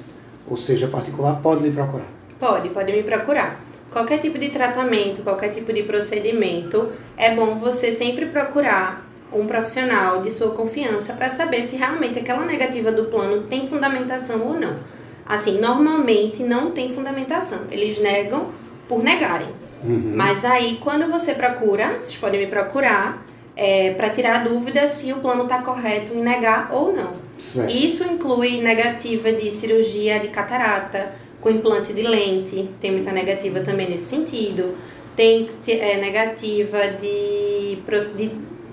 ou 0.49 0.57
seja 0.57 0.87
particular, 0.87 1.41
pode 1.43 1.65
lhe 1.65 1.73
procurar. 1.73 2.07
Pode, 2.39 2.69
pode 2.69 2.93
me 2.93 3.03
procurar. 3.03 3.61
Qualquer 3.91 4.19
tipo 4.19 4.39
de 4.39 4.51
tratamento, 4.51 5.23
qualquer 5.23 5.49
tipo 5.49 5.73
de 5.73 5.83
procedimento, 5.83 6.91
é 7.17 7.35
bom 7.35 7.57
você 7.57 7.91
sempre 7.91 8.27
procurar 8.27 9.10
um 9.33 9.47
profissional 9.47 10.21
de 10.21 10.31
sua 10.31 10.51
confiança 10.51 11.13
para 11.13 11.29
saber 11.29 11.65
se 11.65 11.77
realmente 11.77 12.19
aquela 12.19 12.45
negativa 12.45 12.91
do 12.91 13.05
plano 13.05 13.43
tem 13.43 13.69
fundamentação 13.69 14.41
ou 14.47 14.55
não. 14.55 14.77
Assim, 15.27 15.61
normalmente 15.61 16.43
não 16.43 16.73
tem 16.73 16.89
fundamentação. 16.89 17.61
Eles 17.71 17.99
negam 17.99 18.49
por 18.89 19.03
negarem. 19.03 19.47
Uhum. 19.85 20.13
Mas 20.15 20.45
aí, 20.45 20.79
quando 20.81 21.09
você 21.11 21.35
procura, 21.35 21.99
vocês 22.03 22.17
podem 22.17 22.41
me 22.41 22.47
procurar 22.49 23.25
é, 23.57 23.93
para 23.93 24.11
tirar 24.11 24.45
dúvida 24.45 24.89
se 24.89 25.13
o 25.13 25.17
plano 25.17 25.45
está 25.45 25.63
correto 25.63 26.13
em 26.13 26.23
negar 26.23 26.71
ou 26.73 26.93
não. 26.93 27.13
Certo. 27.39 27.71
Isso 27.71 28.05
inclui 28.05 28.61
negativa 28.61 29.33
de 29.33 29.51
cirurgia 29.51 30.19
de 30.19 30.29
catarata, 30.29 31.13
com 31.41 31.49
implante 31.49 31.93
de 31.93 32.03
lente, 32.03 32.69
tem 32.81 32.91
muita 32.93 33.13
negativa 33.13 33.61
também 33.61 33.89
nesse 33.89 34.05
sentido. 34.05 34.75
Tem 35.17 35.49
é, 35.69 35.97
negativa 35.97 36.89
de, 36.89 37.77
de 38.17 38.31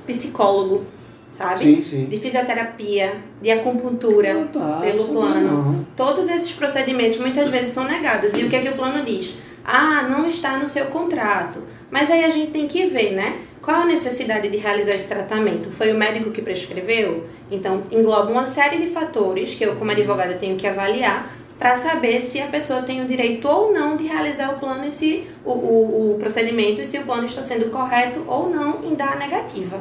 psicólogo, 0.08 0.84
sabe? 1.30 1.60
Sim, 1.60 1.84
sim. 1.84 2.06
De 2.06 2.18
fisioterapia, 2.18 3.18
de 3.40 3.52
acupuntura 3.52 4.42
ah, 4.42 4.48
tá, 4.52 4.80
pelo 4.82 5.06
plano. 5.06 5.64
Não. 5.64 5.88
Todos 5.96 6.28
esses 6.30 6.52
procedimentos 6.52 7.20
muitas 7.20 7.50
vezes 7.50 7.70
são 7.70 7.84
negados. 7.84 8.34
E 8.34 8.44
o 8.44 8.50
que 8.50 8.56
é 8.56 8.62
que 8.62 8.70
o 8.70 8.76
plano 8.76 9.04
diz? 9.04 9.36
Ah, 9.64 10.04
não 10.10 10.26
está 10.26 10.58
no 10.58 10.68
seu 10.68 10.86
contrato. 10.86 11.62
Mas 11.92 12.10
aí 12.10 12.24
a 12.24 12.30
gente 12.30 12.52
tem 12.52 12.68
que 12.68 12.86
ver, 12.86 13.12
né? 13.12 13.40
Qual 13.62 13.82
a 13.82 13.86
necessidade 13.86 14.48
de 14.48 14.58
realizar 14.58 14.92
esse 14.92 15.08
tratamento? 15.08 15.70
Foi 15.70 15.92
o 15.92 15.98
médico 15.98 16.32
que 16.32 16.42
prescreveu? 16.42 17.26
Então, 17.52 17.84
engloba 17.92 18.32
uma 18.32 18.46
série 18.46 18.78
de 18.78 18.88
fatores 18.88 19.56
que 19.56 19.66
eu, 19.66 19.76
como 19.76 19.92
advogada, 19.92 20.36
tenho 20.36 20.56
que 20.56 20.66
avaliar 20.66 21.30
para 21.58 21.76
saber 21.76 22.22
se 22.22 22.40
a 22.40 22.48
pessoa 22.48 22.84
tem 22.84 23.02
o 23.02 23.06
direito 23.06 23.48
ou 23.48 23.74
não 23.74 23.96
de 23.96 24.06
realizar 24.06 24.52
o 24.52 24.60
plano 24.60 24.86
e 24.86 24.92
se 24.92 25.28
o, 25.44 25.52
o, 25.52 26.16
o, 26.16 26.20
procedimento 26.20 26.82
e 26.82 26.86
se 26.86 27.00
o 27.00 27.04
plano 27.04 27.26
está 27.26 27.42
sendo 27.42 27.72
correto 27.72 28.24
ou 28.28 28.50
não 28.50 28.84
em 28.84 28.94
dar 28.94 29.14
a 29.14 29.16
negativa. 29.16 29.80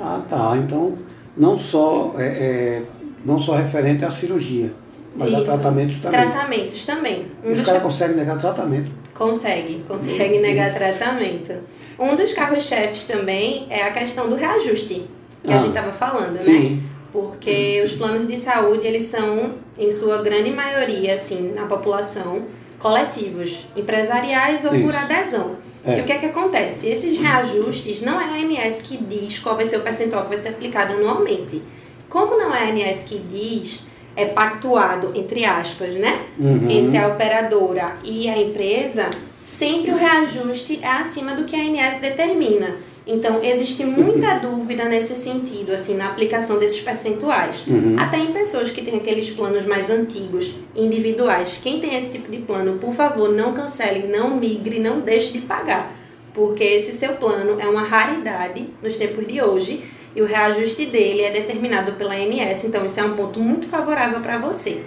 Ah, 0.00 0.22
tá. 0.28 0.56
Então, 0.56 0.98
não 1.36 1.58
só, 1.58 2.14
é, 2.18 2.24
é 2.24 2.82
não 3.24 3.40
só 3.40 3.56
referente 3.56 4.04
à 4.04 4.10
cirurgia, 4.10 4.72
mas 5.14 5.32
Isso. 5.32 5.40
a 5.40 5.44
tratamentos 5.44 6.00
também. 6.00 6.20
Tratamentos 6.20 6.84
também. 6.86 7.26
Um 7.44 7.52
os 7.52 7.60
caras 7.62 7.82
conseguem 7.82 8.16
negar 8.16 8.38
tratamento. 8.38 8.90
Consegue, 9.12 9.84
consegue 9.88 10.38
negar 10.38 10.72
tratamento. 10.72 11.52
Um 11.98 12.14
dos 12.14 12.32
carros-chefes 12.32 13.06
também 13.06 13.66
é 13.68 13.82
a 13.82 13.90
questão 13.90 14.28
do 14.28 14.36
reajuste, 14.36 15.08
que 15.42 15.52
ah, 15.52 15.56
a 15.56 15.58
gente 15.58 15.70
estava 15.70 15.90
falando, 15.90 16.36
sim. 16.36 16.76
né? 16.76 16.82
Porque 17.12 17.80
os 17.84 17.92
planos 17.92 18.26
de 18.26 18.36
saúde, 18.36 18.86
eles 18.86 19.04
são, 19.04 19.54
em 19.78 19.90
sua 19.90 20.18
grande 20.18 20.50
maioria, 20.50 21.14
assim, 21.14 21.52
na 21.54 21.64
população, 21.64 22.42
coletivos, 22.78 23.66
empresariais 23.76 24.64
ou 24.64 24.74
Isso. 24.74 24.84
por 24.84 24.94
adesão. 24.94 25.56
É. 25.84 25.98
E 25.98 26.00
o 26.02 26.04
que 26.04 26.12
é 26.12 26.18
que 26.18 26.26
acontece? 26.26 26.88
Esses 26.88 27.16
reajustes 27.16 28.02
não 28.02 28.20
é 28.20 28.24
a 28.24 28.34
ANS 28.34 28.80
que 28.82 28.96
diz 28.96 29.38
qual 29.38 29.56
vai 29.56 29.64
ser 29.64 29.78
o 29.78 29.80
percentual 29.80 30.22
que 30.22 30.28
vai 30.28 30.38
ser 30.38 30.48
aplicado 30.50 30.94
anualmente. 30.94 31.62
Como 32.08 32.36
não 32.36 32.54
é 32.54 32.64
a 32.64 32.68
ANS 32.68 33.02
que 33.02 33.18
diz, 33.18 33.84
é 34.16 34.26
pactuado, 34.26 35.12
entre 35.14 35.44
aspas, 35.44 35.94
né? 35.94 36.24
Uhum. 36.38 36.68
Entre 36.68 36.96
a 36.98 37.08
operadora 37.08 37.96
e 38.04 38.28
a 38.28 38.36
empresa, 38.36 39.08
sempre 39.42 39.92
o 39.92 39.96
reajuste 39.96 40.80
é 40.82 40.88
acima 40.88 41.34
do 41.34 41.44
que 41.44 41.54
a 41.54 41.60
ANS 41.60 42.00
determina. 42.00 42.74
Então, 43.10 43.42
existe 43.42 43.86
muita 43.86 44.34
dúvida 44.34 44.84
nesse 44.84 45.16
sentido, 45.16 45.72
assim, 45.72 45.96
na 45.96 46.08
aplicação 46.08 46.58
desses 46.58 46.78
percentuais. 46.78 47.66
Uhum. 47.66 47.96
Até 47.98 48.18
em 48.18 48.34
pessoas 48.34 48.70
que 48.70 48.82
têm 48.82 48.96
aqueles 48.96 49.30
planos 49.30 49.64
mais 49.64 49.88
antigos, 49.88 50.54
individuais. 50.76 51.58
Quem 51.62 51.80
tem 51.80 51.96
esse 51.96 52.10
tipo 52.10 52.30
de 52.30 52.36
plano, 52.36 52.76
por 52.76 52.92
favor, 52.92 53.32
não 53.32 53.54
cancele, 53.54 54.06
não 54.06 54.36
migre, 54.36 54.78
não 54.78 55.00
deixe 55.00 55.32
de 55.32 55.40
pagar. 55.40 55.96
Porque 56.34 56.62
esse 56.62 56.92
seu 56.92 57.14
plano 57.14 57.58
é 57.58 57.66
uma 57.66 57.82
raridade 57.82 58.68
nos 58.82 58.98
tempos 58.98 59.26
de 59.26 59.40
hoje 59.40 59.82
e 60.14 60.20
o 60.20 60.26
reajuste 60.26 60.84
dele 60.84 61.22
é 61.22 61.30
determinado 61.30 61.92
pela 61.92 62.14
ANS, 62.14 62.64
então 62.64 62.84
isso 62.84 63.00
é 63.00 63.04
um 63.04 63.16
ponto 63.16 63.40
muito 63.40 63.66
favorável 63.66 64.20
para 64.20 64.36
você. 64.36 64.82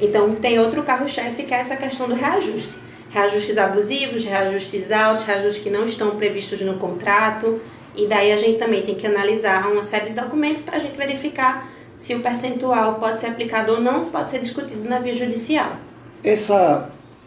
Então, 0.00 0.32
tem 0.32 0.58
outro 0.58 0.82
carro-chefe 0.82 1.42
que 1.42 1.52
é 1.52 1.58
essa 1.58 1.76
questão 1.76 2.08
do 2.08 2.14
reajuste 2.14 2.85
reajustes 3.16 3.56
abusivos, 3.56 4.24
reajustes 4.24 4.92
altos, 4.92 5.24
reajustes 5.24 5.62
que 5.62 5.70
não 5.70 5.84
estão 5.84 6.10
previstos 6.16 6.60
no 6.60 6.74
contrato. 6.74 7.58
E 7.96 8.06
daí 8.06 8.30
a 8.30 8.36
gente 8.36 8.58
também 8.58 8.82
tem 8.82 8.94
que 8.94 9.06
analisar 9.06 9.66
uma 9.72 9.82
série 9.82 10.10
de 10.10 10.20
documentos 10.20 10.60
para 10.60 10.76
a 10.76 10.78
gente 10.78 10.98
verificar 10.98 11.66
se 11.96 12.14
o 12.14 12.20
percentual 12.20 12.96
pode 12.96 13.18
ser 13.18 13.28
aplicado 13.28 13.72
ou 13.72 13.80
não, 13.80 13.98
se 14.02 14.10
pode 14.10 14.30
ser 14.30 14.38
discutido 14.38 14.86
na 14.86 14.98
via 14.98 15.14
judicial. 15.14 15.76
Esse 16.22 16.52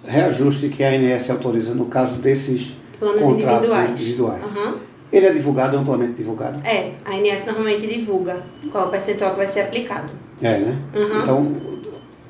reajuste 0.05 0.69
que 0.69 0.83
a 0.83 0.91
ANS 0.91 1.27
autoriza 1.31 1.73
no 1.73 1.85
caso 1.85 2.19
desses 2.19 2.73
planos 2.99 3.23
individuais, 3.23 3.89
individuais 3.89 4.43
uhum. 4.43 4.75
ele 5.11 5.25
é 5.25 5.33
divulgado, 5.33 5.75
amplamente 5.75 6.13
divulgado? 6.13 6.61
É, 6.67 6.91
a 7.03 7.15
ANS 7.15 7.45
normalmente 7.45 7.87
divulga 7.87 8.43
qual 8.71 8.87
o 8.87 8.91
percentual 8.91 9.31
que 9.31 9.37
vai 9.37 9.47
ser 9.47 9.61
aplicado. 9.61 10.11
É, 10.39 10.59
né? 10.59 10.77
Uhum. 10.93 11.21
Então, 11.21 11.55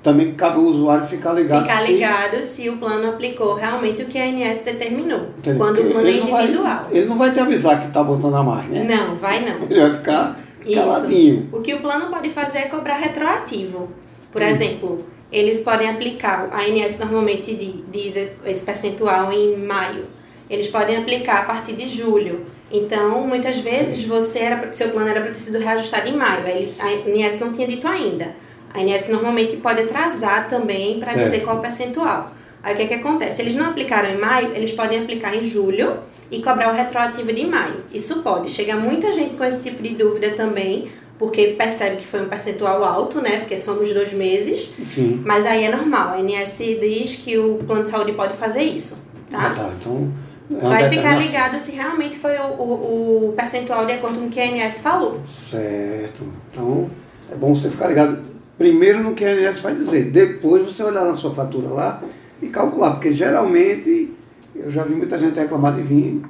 também 0.09 0.33
cabe 0.33 0.59
o 0.59 0.63
usuário 0.63 1.05
ficar 1.05 1.33
ligado. 1.33 1.61
Ficar 1.61 1.81
ligado 1.83 2.37
se, 2.37 2.63
se 2.63 2.69
o 2.69 2.77
plano 2.77 3.09
aplicou 3.09 3.53
realmente 3.53 4.01
o 4.01 4.05
que 4.07 4.17
a 4.17 4.23
ANS 4.23 4.59
determinou. 4.59 5.27
Entendeu? 5.37 5.59
Quando 5.59 5.81
o 5.81 5.91
plano 5.91 6.07
é 6.07 6.11
individual. 6.11 6.83
Vai, 6.83 6.97
ele 6.97 7.05
não 7.05 7.17
vai 7.17 7.31
te 7.31 7.39
avisar 7.39 7.79
que 7.81 7.87
está 7.87 8.03
botando 8.03 8.35
a 8.35 8.43
mais, 8.43 8.67
né? 8.67 8.83
Não, 8.83 9.15
vai 9.15 9.45
não. 9.45 9.65
Ele 9.69 9.79
vai 9.79 9.97
ficar 9.97 10.39
caladinho. 10.73 11.49
O 11.51 11.61
que 11.61 11.73
o 11.75 11.79
plano 11.79 12.07
pode 12.07 12.29
fazer 12.31 12.59
é 12.59 12.61
cobrar 12.63 12.95
retroativo. 12.95 13.91
Por 14.31 14.41
hum. 14.41 14.45
exemplo, 14.45 15.05
eles 15.31 15.59
podem 15.61 15.87
aplicar, 15.87 16.49
a 16.51 16.61
ANS 16.61 16.97
normalmente 16.97 17.53
diz 17.91 18.15
esse 18.45 18.63
percentual 18.63 19.31
em 19.31 19.57
maio. 19.57 20.05
Eles 20.49 20.67
podem 20.67 20.97
aplicar 20.97 21.41
a 21.41 21.43
partir 21.43 21.73
de 21.73 21.87
julho. 21.87 22.45
Então, 22.71 23.27
muitas 23.27 23.57
vezes, 23.57 24.05
você 24.05 24.39
era, 24.39 24.71
seu 24.73 24.89
plano 24.89 25.07
era 25.07 25.21
para 25.21 25.29
ter 25.29 25.39
sido 25.39 25.59
reajustado 25.59 26.09
em 26.09 26.15
maio. 26.15 26.43
A 26.79 26.87
ANS 26.87 27.39
não 27.39 27.51
tinha 27.51 27.67
dito 27.67 27.87
ainda. 27.87 28.35
A 28.73 28.81
INS 28.81 29.07
normalmente 29.09 29.57
pode 29.57 29.81
atrasar 29.81 30.47
também 30.47 30.99
para 30.99 31.13
dizer 31.13 31.41
qual 31.41 31.55
é 31.55 31.59
o 31.59 31.61
percentual. 31.61 32.31
Aí 32.61 32.73
o 32.73 32.77
que, 32.77 32.83
é 32.83 32.87
que 32.87 32.93
acontece? 32.95 33.41
Eles 33.41 33.55
não 33.55 33.69
aplicaram 33.69 34.09
em 34.09 34.17
maio, 34.17 34.51
eles 34.53 34.71
podem 34.71 34.99
aplicar 35.01 35.35
em 35.35 35.43
julho 35.43 35.97
e 36.29 36.41
cobrar 36.41 36.71
o 36.71 36.75
retroativo 36.75 37.31
de 37.33 37.45
maio. 37.45 37.83
Isso 37.91 38.21
pode. 38.21 38.49
Chega 38.49 38.75
muita 38.75 39.11
gente 39.13 39.35
com 39.35 39.43
esse 39.43 39.61
tipo 39.61 39.81
de 39.81 39.95
dúvida 39.95 40.31
também, 40.31 40.89
porque 41.17 41.47
percebe 41.57 41.97
que 41.97 42.05
foi 42.05 42.21
um 42.21 42.29
percentual 42.29 42.83
alto, 42.83 43.21
né? 43.21 43.39
Porque 43.39 43.57
somos 43.57 43.91
dois 43.93 44.13
meses. 44.13 44.71
Sim. 44.85 45.21
Mas 45.25 45.45
aí 45.45 45.63
é 45.63 45.71
normal. 45.75 46.09
A 46.09 46.17
ANS 46.17 46.57
diz 46.57 47.15
que 47.15 47.37
o 47.37 47.55
plano 47.65 47.83
de 47.83 47.89
saúde 47.89 48.11
pode 48.11 48.33
fazer 48.33 48.63
isso, 48.63 49.03
tá? 49.31 49.47
Ah, 49.47 49.55
tá. 49.55 49.71
Então. 49.79 50.11
é 50.51 50.65
Só 50.65 50.73
vai 50.73 50.89
ficar 50.89 51.15
ligado 51.15 51.57
se 51.57 51.71
realmente 51.71 52.17
foi 52.17 52.37
o, 52.37 52.53
o, 52.53 53.29
o 53.29 53.33
percentual 53.33 53.85
de 53.85 53.93
acordo 53.93 54.19
com 54.19 54.25
o 54.27 54.29
que 54.29 54.39
a 54.39 54.43
ANS 54.43 54.79
falou. 54.79 55.21
Certo. 55.27 56.25
Então, 56.51 56.89
é 57.31 57.35
bom 57.35 57.55
você 57.55 57.69
ficar 57.69 57.87
ligado 57.87 58.29
primeiro 58.59 59.01
no 59.01 59.15
que 59.15 59.25
a 59.25 59.29
ANS 59.29 59.59
vai 59.61 59.73
dizer. 59.73 60.11
Depois 60.11 60.63
você 60.65 60.83
olhar 60.83 61.05
na 61.05 61.13
sua 61.15 61.33
fatura 61.33 61.69
lá 61.69 62.03
e 62.41 62.47
calcular. 62.47 62.91
Porque 62.91 63.11
geralmente 63.13 64.13
eu 64.55 64.69
já 64.69 64.83
vi 64.83 64.93
muita 64.93 65.17
gente 65.17 65.39
reclamar 65.39 65.73
de 65.73 65.81
vir 65.81 66.21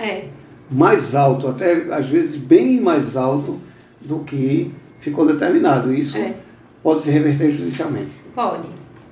É. 0.00 0.24
mais 0.70 1.14
alto, 1.14 1.46
até 1.48 1.86
às 1.92 2.06
vezes 2.08 2.36
bem 2.36 2.80
mais 2.80 3.16
alto 3.16 3.58
do 4.00 4.18
que 4.20 4.70
ficou 5.00 5.24
determinado. 5.26 5.94
Isso 5.94 6.18
É. 6.18 6.34
pode 6.82 7.02
se 7.02 7.10
reverter 7.10 7.50
judicialmente. 7.50 8.10
Pode. 8.34 8.68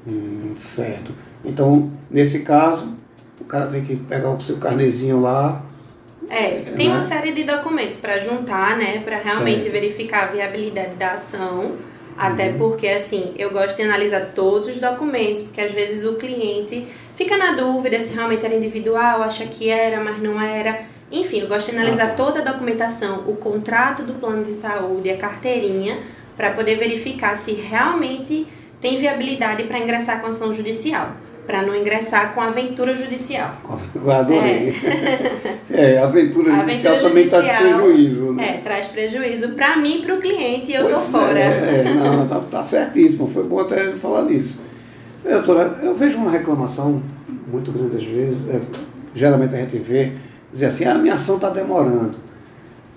Hum, 0.06 0.52
certo. 0.56 1.12
Então, 1.44 1.90
nesse 2.10 2.40
caso, 2.40 2.94
o 3.40 3.44
cara 3.44 3.66
tem 3.68 3.84
que 3.84 3.94
pegar 3.96 4.30
o 4.30 4.40
seu 4.40 4.56
carnezinho 4.56 5.20
lá. 5.20 5.62
É, 6.28 6.62
tem 6.76 6.88
Né? 6.88 6.94
uma 6.94 7.02
série 7.02 7.30
de 7.32 7.44
documentos 7.44 7.98
para 7.98 8.18
juntar, 8.18 8.76
né, 8.76 8.98
para 9.04 9.18
realmente 9.18 9.62
Certo. 9.62 9.72
verificar 9.72 10.24
a 10.24 10.32
viabilidade 10.32 10.96
da 10.96 11.12
ação. 11.12 11.76
Até 12.18 12.48
Uhum. 12.50 12.58
porque, 12.58 12.88
assim, 12.88 13.32
eu 13.36 13.50
gosto 13.50 13.76
de 13.76 13.82
analisar 13.82 14.32
todos 14.34 14.68
os 14.68 14.80
documentos, 14.80 15.42
porque 15.42 15.60
às 15.60 15.72
vezes 15.72 16.04
o 16.04 16.14
cliente 16.14 16.86
fica 17.14 17.36
na 17.36 17.52
dúvida 17.52 18.00
se 18.00 18.12
realmente 18.14 18.44
era 18.44 18.54
individual, 18.54 19.22
acha 19.22 19.44
que 19.46 19.68
era, 19.68 20.02
mas 20.02 20.20
não 20.22 20.40
era. 20.40 20.80
Enfim, 21.12 21.40
eu 21.40 21.46
gosto 21.46 21.70
de 21.70 21.76
analisar 21.76 22.04
Ah, 22.04 22.08
tá. 22.08 22.14
toda 22.14 22.40
a 22.40 22.42
documentação, 22.42 23.24
o 23.26 23.36
contrato 23.36 24.02
do 24.02 24.14
plano 24.14 24.44
de 24.44 24.52
saúde, 24.52 25.10
a 25.10 25.16
carteirinha, 25.16 26.00
para 26.36 26.50
poder 26.50 26.76
verificar 26.76 27.36
se 27.36 27.52
realmente 27.52 28.46
tem 28.80 28.96
viabilidade 28.98 29.64
para 29.64 29.78
ingressar 29.78 30.20
com 30.20 30.26
ação 30.28 30.52
judicial, 30.52 31.12
para 31.46 31.62
não 31.62 31.74
ingressar 31.74 32.34
com 32.34 32.40
aventura 32.40 32.94
judicial. 32.94 33.54
Eu 33.94 34.10
adorei. 34.10 34.74
É, 35.68 35.98
a 35.98 36.04
aventura 36.04 36.54
A 36.54 36.60
judicial 36.60 36.94
aventura 36.94 37.10
também 37.10 37.28
traz 37.28 37.58
prejuízo, 37.58 38.32
né? 38.32 38.48
É, 38.48 38.58
traz 38.58 38.86
prejuízo 38.86 39.48
para 39.50 39.76
mim 39.76 39.98
e 39.98 40.02
para 40.02 40.14
o 40.14 40.18
cliente 40.18 40.70
e 40.70 40.74
eu 40.74 40.84
tô 40.84 40.94
Pois 40.94 41.08
fora. 41.08 41.38
É, 41.38 41.84
é, 41.84 41.94
não, 41.94 42.26
tá, 42.26 42.40
tá 42.40 42.62
certíssimo. 42.62 43.28
Foi 43.28 43.42
bom 43.42 43.58
até 43.60 43.90
falar 43.92 44.22
nisso. 44.22 44.62
É, 45.24 45.32
doutora, 45.32 45.80
eu 45.82 45.94
vejo 45.94 46.18
uma 46.18 46.30
reclamação 46.30 47.02
muito 47.46 47.72
grande 47.72 47.96
às 47.96 48.04
vezes, 48.04 48.48
é, 48.48 48.60
geralmente 49.14 49.54
a 49.54 49.58
gente 49.58 49.76
vê, 49.78 50.12
dizer 50.52 50.66
assim, 50.66 50.84
ah, 50.84 50.94
a 50.94 50.98
minha 50.98 51.14
ação 51.14 51.36
está 51.36 51.50
demorando. 51.50 52.14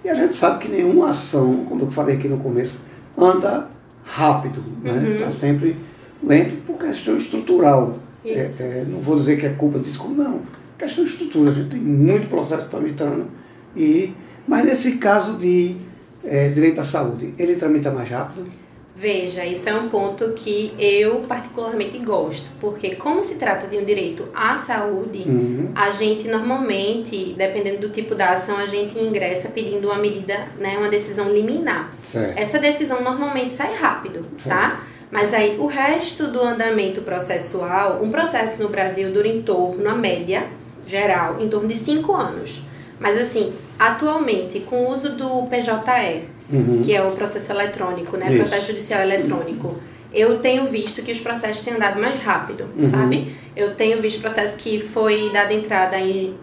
E 0.04 0.10
a 0.10 0.16
gente 0.16 0.36
sabe 0.36 0.60
que 0.60 0.72
nenhuma 0.72 1.10
ação, 1.10 1.66
como 1.66 1.82
eu 1.82 1.92
falei 1.92 2.16
aqui 2.16 2.28
no 2.28 2.38
começo, 2.38 2.80
anda 3.18 3.68
rápido, 4.04 4.64
né? 4.82 4.92
Uhum. 4.92 5.14
Está 5.14 5.32
sempre 5.32 5.76
lento 6.24 6.56
por 6.66 6.78
questão 6.78 7.18
estrutural. 7.18 7.98
É, 8.26 8.40
é, 8.40 8.86
não 8.88 9.00
vou 9.00 9.16
dizer 9.16 9.40
que 9.40 9.46
é 9.46 9.50
culpa 9.50 9.80
disso, 9.80 10.08
não. 10.10 10.42
Questão 10.78 11.04
de 11.04 11.12
estrutura, 11.12 11.50
a 11.50 11.54
gente 11.54 11.70
tem 11.70 11.80
muito 11.80 12.28
processo 12.30 12.70
tramitando. 12.70 13.28
E, 13.76 14.14
mas 14.48 14.66
nesse 14.66 14.98
caso 14.98 15.38
de 15.38 15.76
é, 16.24 16.50
direito 16.50 16.80
à 16.82 16.84
saúde, 16.84 17.34
ele 17.38 17.56
tramita 17.56 17.92
mais 17.92 18.10
rápido? 18.10 18.48
Veja, 18.96 19.46
isso 19.46 19.70
é 19.70 19.74
um 19.74 19.88
ponto 19.88 20.34
que 20.36 20.74
eu 20.78 21.22
particularmente 21.22 21.98
gosto, 22.00 22.50
porque 22.60 22.96
como 22.96 23.22
se 23.22 23.36
trata 23.36 23.66
de 23.66 23.78
um 23.78 23.86
direito 23.86 24.28
à 24.36 24.58
saúde, 24.58 25.24
Uhum. 25.26 25.72
a 25.74 25.90
gente 25.90 26.28
normalmente, 26.28 27.34
dependendo 27.38 27.78
do 27.80 27.90
tipo 27.90 28.14
da 28.14 28.32
ação, 28.32 28.58
a 28.58 28.66
gente 28.66 29.00
ingressa 29.00 29.48
pedindo 29.50 29.88
uma 29.88 29.98
medida, 29.98 30.50
né, 30.58 30.78
uma 30.78 30.90
decisão 30.90 31.32
liminar. 31.32 31.94
Certo. 32.04 32.38
Essa 32.38 32.60
decisão 32.60 33.02
normalmente 33.02 33.56
sai 33.56 33.74
rápido, 33.74 34.26
tá? 34.46 34.84
Mas 35.12 35.34
aí 35.34 35.58
o 35.60 35.66
resto 35.66 36.28
do 36.28 36.42
andamento 36.42 37.02
processual, 37.02 38.00
um 38.04 38.10
processo 38.12 38.62
no 38.62 38.70
Brasil 38.70 39.12
dura 39.12 39.28
em 39.28 39.42
torno, 39.42 39.90
a 39.90 39.96
média 39.96 40.44
geral, 40.86 41.38
em 41.40 41.48
torno 41.48 41.68
de 41.68 41.76
cinco 41.76 42.14
anos. 42.14 42.62
Mas 43.00 43.20
assim, 43.20 43.54
atualmente, 43.78 44.60
com 44.62 44.86
o 44.86 44.92
uso 44.92 45.10
do 45.10 45.44
PJE, 45.48 46.24
Uhum. 46.52 46.82
que 46.84 46.96
é 46.96 47.04
o 47.04 47.12
processo 47.12 47.52
eletrônico, 47.52 48.18
né? 48.18 48.28
Isso. 48.30 48.38
Processo 48.38 48.68
judicial 48.68 49.02
eletrônico. 49.02 49.76
Eu 50.12 50.40
tenho 50.40 50.66
visto 50.66 51.04
que 51.04 51.12
os 51.12 51.20
processos 51.20 51.62
têm 51.62 51.76
andado 51.76 52.00
mais 52.02 52.18
rápido, 52.18 52.66
Uhum. 52.76 52.88
sabe? 52.88 53.36
Eu 53.56 53.76
tenho 53.76 54.02
visto 54.02 54.20
processo 54.20 54.58
que 54.58 54.80
foi 54.80 55.30
dado 55.32 55.52
entrada 55.52 56.00
em 56.00 56.34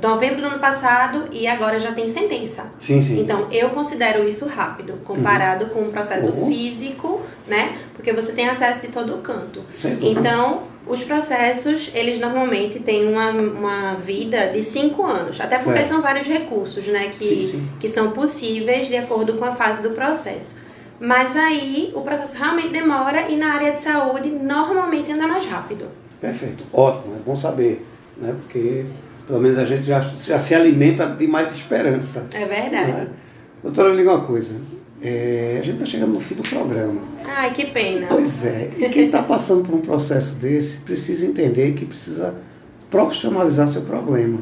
novembro 0.00 0.40
do 0.40 0.46
ano 0.46 0.58
passado 0.60 1.24
e 1.32 1.46
agora 1.48 1.80
já 1.80 1.90
tem 1.90 2.06
sentença. 2.06 2.66
Sim, 2.78 3.02
sim. 3.02 3.20
Então, 3.20 3.48
eu 3.50 3.70
considero 3.70 4.26
isso 4.26 4.46
rápido, 4.46 4.94
comparado 5.04 5.66
com 5.66 5.80
um 5.82 5.90
processo 5.90 6.30
Uhum. 6.30 6.46
físico, 6.46 7.15
né? 7.46 7.76
Porque 7.94 8.12
você 8.12 8.32
tem 8.32 8.48
acesso 8.48 8.80
de 8.80 8.88
todo 8.88 9.16
canto. 9.18 9.62
Então, 10.00 10.62
os 10.86 11.02
processos, 11.02 11.90
eles 11.94 12.18
normalmente 12.18 12.78
têm 12.80 13.08
uma, 13.08 13.30
uma 13.30 13.94
vida 13.94 14.48
de 14.48 14.62
cinco 14.62 15.04
anos. 15.04 15.40
Até 15.40 15.56
porque 15.56 15.78
Certo. 15.78 15.88
são 15.88 16.02
vários 16.02 16.26
recursos, 16.26 16.86
né? 16.88 17.08
Que, 17.08 17.24
Sim, 17.24 17.48
sim. 17.50 17.68
que 17.80 17.88
são 17.88 18.10
possíveis 18.10 18.88
de 18.88 18.96
acordo 18.96 19.34
com 19.34 19.44
a 19.44 19.52
fase 19.52 19.82
do 19.82 19.90
processo. 19.90 20.60
Mas 20.98 21.36
aí, 21.36 21.92
o 21.94 22.00
processo 22.00 22.38
realmente 22.38 22.68
demora 22.68 23.28
e 23.28 23.36
na 23.36 23.52
área 23.54 23.72
de 23.72 23.80
saúde, 23.80 24.30
normalmente 24.30 25.12
anda 25.12 25.26
mais 25.26 25.44
rápido. 25.46 25.86
Perfeito. 26.20 26.64
Ótimo, 26.72 27.16
é 27.16 27.18
bom 27.18 27.36
saber. 27.36 27.86
Né? 28.16 28.34
Porque 28.42 28.86
pelo 29.26 29.40
menos 29.40 29.58
a 29.58 29.64
gente 29.64 29.82
já, 29.82 30.00
já 30.00 30.38
se 30.38 30.54
alimenta 30.54 31.06
de 31.06 31.26
mais 31.26 31.54
esperança. 31.54 32.26
É 32.32 32.44
verdade. 32.46 32.92
Né? 32.92 33.08
Doutora, 33.62 33.90
me 33.90 33.96
diga 33.96 34.14
uma 34.14 34.24
coisa. 34.24 34.54
É, 35.08 35.58
a 35.60 35.62
gente 35.64 35.74
está 35.74 35.86
chegando 35.86 36.12
no 36.14 36.20
fim 36.20 36.34
do 36.34 36.42
programa. 36.42 37.00
Ai, 37.24 37.52
que 37.52 37.66
pena. 37.66 38.06
Pois 38.08 38.44
é, 38.44 38.70
e 38.76 38.88
quem 38.88 39.06
está 39.06 39.22
passando 39.22 39.62
por 39.64 39.74
um 39.76 39.80
processo 39.80 40.34
desse 40.36 40.78
precisa 40.78 41.24
entender 41.26 41.74
que 41.74 41.84
precisa 41.84 42.34
profissionalizar 42.90 43.68
seu 43.68 43.82
problema, 43.82 44.38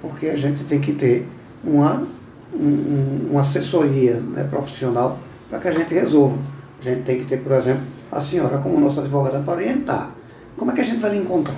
porque 0.00 0.26
a 0.26 0.36
gente 0.36 0.62
tem 0.64 0.80
que 0.80 0.92
ter 0.92 1.26
uma, 1.64 2.06
um- 2.54 3.30
uma 3.32 3.40
assessoria 3.40 4.14
né, 4.14 4.44
profissional 4.48 5.18
para 5.50 5.58
que 5.58 5.68
a 5.68 5.72
gente 5.72 5.92
resolva. 5.92 6.38
A 6.80 6.84
gente 6.84 7.02
tem 7.02 7.18
que 7.18 7.24
ter, 7.24 7.38
por 7.38 7.52
exemplo, 7.52 7.82
a 8.12 8.20
senhora 8.20 8.58
como 8.58 8.78
nossa 8.78 9.00
advogada 9.00 9.40
para 9.40 9.54
orientar. 9.54 10.12
Como 10.56 10.70
é 10.70 10.74
que 10.74 10.80
a 10.82 10.84
gente 10.84 11.00
vai 11.00 11.10
lhe 11.12 11.18
encontrar? 11.18 11.56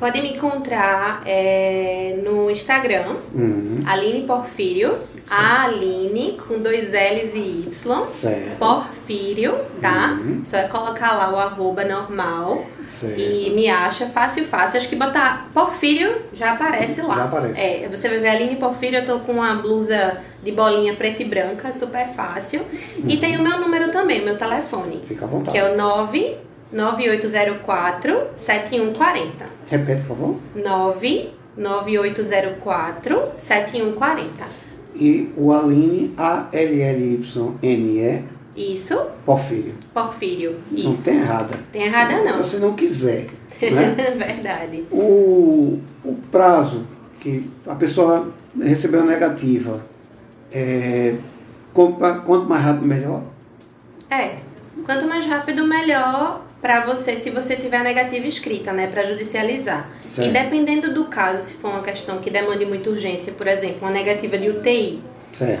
Pode 0.00 0.22
me 0.22 0.32
encontrar 0.32 1.20
é, 1.26 2.18
no 2.24 2.50
Instagram, 2.50 3.16
Uhum, 3.34 3.76
Aline 3.86 4.22
Porfírio, 4.22 4.96
a 5.30 5.64
Aline 5.64 6.38
com 6.48 6.58
dois 6.58 6.88
L's 6.88 7.34
e 7.34 7.66
Y. 7.68 8.06
certo, 8.06 8.58
Porfírio, 8.58 9.58
tá? 9.78 10.18
Uhum. 10.18 10.40
Só 10.42 10.56
é 10.56 10.62
colocar 10.68 11.12
lá 11.18 11.30
o 11.30 11.36
arroba 11.38 11.84
normal 11.84 12.64
certo. 12.88 13.20
e 13.20 13.50
me 13.50 13.68
acha 13.68 14.06
fácil, 14.06 14.46
fácil. 14.46 14.78
Acho 14.78 14.88
que 14.88 14.96
botar 14.96 15.50
Porfírio 15.52 16.22
já 16.32 16.52
aparece 16.52 17.02
lá. 17.02 17.16
Já 17.16 17.24
aparece. 17.24 17.60
É, 17.60 17.88
você 17.90 18.08
vai 18.08 18.18
ver 18.20 18.28
Aline 18.28 18.56
Porfírio, 18.56 19.00
eu 19.00 19.04
tô 19.04 19.18
com 19.20 19.32
uma 19.32 19.54
blusa 19.56 20.16
de 20.42 20.50
bolinha 20.50 20.94
preta 20.94 21.22
e 21.22 21.26
branca, 21.26 21.70
super 21.74 22.08
fácil. 22.08 22.62
E 23.06 23.18
tem 23.18 23.36
o 23.36 23.42
meu 23.42 23.60
número 23.60 23.90
também, 23.92 24.24
meu 24.24 24.36
telefone, 24.38 25.02
Fica 25.06 25.26
à 25.26 25.28
vontade. 25.28 25.50
que 25.52 25.58
é 25.58 25.70
o 25.70 25.76
9 25.76 26.36
9804 26.72 28.28
7140. 28.36 29.46
Repete, 29.68 30.00
por 30.02 30.16
favor. 30.16 30.36
9 30.54 31.30
9804 31.56 33.22
7140. 33.38 34.44
E 34.94 35.32
o 35.36 35.52
Aline, 35.52 36.12
A-L-L-Y-N-E, 36.16 38.24
Isso, 38.56 39.06
Porfírio. 39.24 39.74
Porfírio. 39.94 40.58
Não 40.70 40.90
Isso. 40.90 41.04
tem 41.10 41.18
errada. 41.20 41.54
Tem 41.72 41.82
errada 41.84 42.12
Então, 42.14 42.36
não. 42.36 42.44
se 42.44 42.56
não 42.56 42.74
quiser. 42.74 43.26
Né? 43.62 43.94
Verdade. 44.16 44.84
o, 44.90 45.78
o 46.04 46.14
prazo 46.30 46.86
que 47.20 47.48
a 47.66 47.74
pessoa 47.74 48.32
recebeu 48.60 49.02
a 49.02 49.04
negativa, 49.04 49.80
é, 50.50 51.14
quanto 51.72 52.48
mais 52.48 52.64
rápido, 52.64 52.86
melhor? 52.86 53.22
É. 54.10 54.36
Quanto 54.84 55.06
mais 55.06 55.24
rápido, 55.26 55.66
melhor 55.66 56.42
para 56.60 56.84
você, 56.84 57.16
se 57.16 57.30
você 57.30 57.56
tiver 57.56 57.78
a 57.78 57.82
negativa 57.82 58.26
escrita, 58.26 58.72
né, 58.72 58.86
para 58.86 59.02
judicializar. 59.04 59.88
Certo. 60.08 60.28
E 60.28 60.32
dependendo 60.32 60.92
do 60.92 61.06
caso, 61.06 61.44
se 61.44 61.54
for 61.54 61.68
uma 61.70 61.82
questão 61.82 62.18
que 62.18 62.28
demande 62.30 62.66
muita 62.66 62.90
urgência, 62.90 63.32
por 63.32 63.46
exemplo, 63.46 63.78
uma 63.82 63.90
negativa 63.90 64.36
de 64.36 64.50
UTI, 64.50 65.02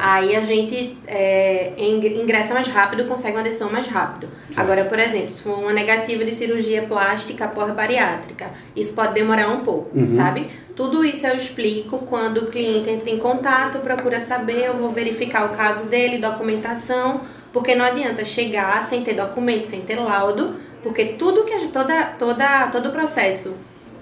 aí 0.00 0.36
a 0.36 0.40
gente 0.42 0.98
é, 1.06 1.72
ing- 1.78 2.20
ingressa 2.20 2.52
mais 2.52 2.66
rápido, 2.66 3.04
consegue 3.06 3.36
uma 3.36 3.42
decisão 3.42 3.70
mais 3.72 3.86
rápido. 3.86 4.28
Agora, 4.56 4.84
por 4.84 4.98
exemplo, 4.98 5.32
se 5.32 5.42
for 5.42 5.58
uma 5.58 5.72
negativa 5.72 6.22
de 6.24 6.32
cirurgia 6.34 6.82
plástica 6.82 7.48
pós-bariátrica, 7.48 8.50
isso 8.76 8.94
pode 8.94 9.14
demorar 9.14 9.48
um 9.48 9.60
pouco, 9.60 9.96
Uhum. 9.96 10.08
sabe? 10.08 10.48
Tudo 10.76 11.04
isso 11.04 11.26
eu 11.26 11.36
explico 11.36 11.98
quando 12.00 12.38
o 12.38 12.46
cliente 12.46 12.90
entra 12.90 13.08
em 13.10 13.18
contato, 13.18 13.78
procura 13.78 14.18
saber, 14.20 14.66
eu 14.66 14.74
vou 14.74 14.90
verificar 14.90 15.46
o 15.46 15.56
caso 15.56 15.86
dele, 15.86 16.18
documentação, 16.18 17.20
porque 17.52 17.74
não 17.74 17.84
adianta 17.84 18.24
chegar 18.24 18.82
sem 18.84 19.02
ter 19.02 19.14
documento, 19.14 19.66
sem 19.66 19.80
ter 19.80 19.96
laudo, 19.96 20.56
porque 20.82 21.04
tudo 21.04 21.44
que 21.44 21.52
a 21.52 21.58
gente, 21.58 21.72
toda, 21.72 22.06
toda, 22.18 22.68
todo 22.68 22.88
o 22.88 22.92
processo 22.92 23.54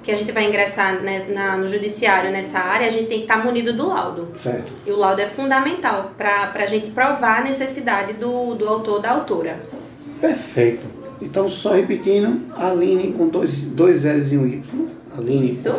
que 0.03 0.13
a 0.13 0.17
gente 0.17 0.33
vai 0.33 0.47
ingressar 0.47 1.03
né, 1.03 1.27
na, 1.29 1.57
no 1.57 1.69
judiciário 1.69 2.31
nessa 2.31 2.59
área, 2.59 2.87
a 2.87 2.91
gente 2.91 3.09
tem 3.09 3.19
que 3.19 3.25
estar 3.25 3.45
munido 3.45 3.75
do 3.75 3.89
laudo. 3.89 4.29
Certo. 4.35 4.73
E 4.87 4.91
o 4.91 4.97
laudo 4.97 5.21
é 5.21 5.27
fundamental 5.27 6.13
para 6.17 6.51
a 6.55 6.67
gente 6.67 6.89
provar 6.91 7.41
a 7.41 7.43
necessidade 7.43 8.15
do, 8.15 8.55
do 8.55 8.67
autor 8.67 9.03
da 9.03 9.11
autora. 9.11 9.63
Perfeito. 10.21 10.85
Então, 11.21 11.49
só 11.49 11.73
repetindo, 11.73 12.41
Aline 12.57 13.13
com 13.13 13.27
dois, 13.29 13.63
dois 13.63 14.05
L's 14.05 14.33
e 14.33 14.39
um 14.39 14.47
Y, 14.47 14.63
Aline 15.17 15.51
Isso. 15.51 15.75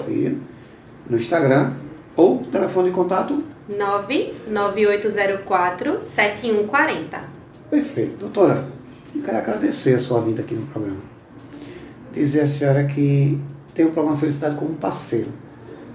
No 1.09 1.15
Instagram, 1.17 1.73
ou 2.15 2.38
telefone 2.39 2.89
de 2.89 2.95
contato 2.95 3.43
99804 3.69 6.01
7140. 6.03 7.21
Perfeito. 7.69 8.17
Doutora, 8.17 8.65
eu 9.15 9.21
quero 9.21 9.37
agradecer 9.37 9.95
a 9.95 9.99
sua 9.99 10.21
vinda 10.21 10.41
aqui 10.41 10.53
no 10.53 10.65
programa. 10.67 10.99
Dizer 12.13 12.41
à 12.41 12.47
senhora 12.47 12.85
que 12.85 13.39
tem 13.73 13.85
o 13.85 13.91
programa 13.91 14.17
Felicidade 14.17 14.55
como 14.55 14.75
parceiro. 14.75 15.29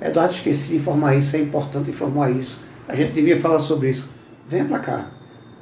Eduardo, 0.00 0.34
esqueci 0.34 0.72
de 0.72 0.76
informar 0.76 1.16
isso, 1.16 1.36
é 1.36 1.40
importante 1.40 1.90
informar 1.90 2.30
isso. 2.30 2.60
A 2.88 2.94
gente 2.94 3.12
devia 3.12 3.38
falar 3.38 3.60
sobre 3.60 3.90
isso. 3.90 4.10
Venha 4.48 4.64
para 4.64 4.78
cá, 4.78 5.10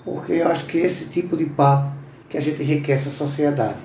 porque 0.04 0.32
eu 0.32 0.48
acho 0.48 0.66
que 0.66 0.78
esse 0.78 1.08
tipo 1.10 1.36
de 1.36 1.44
papo 1.44 1.92
que 2.28 2.36
a 2.36 2.40
gente 2.40 2.62
enriquece 2.62 3.08
a 3.08 3.12
sociedade. 3.12 3.78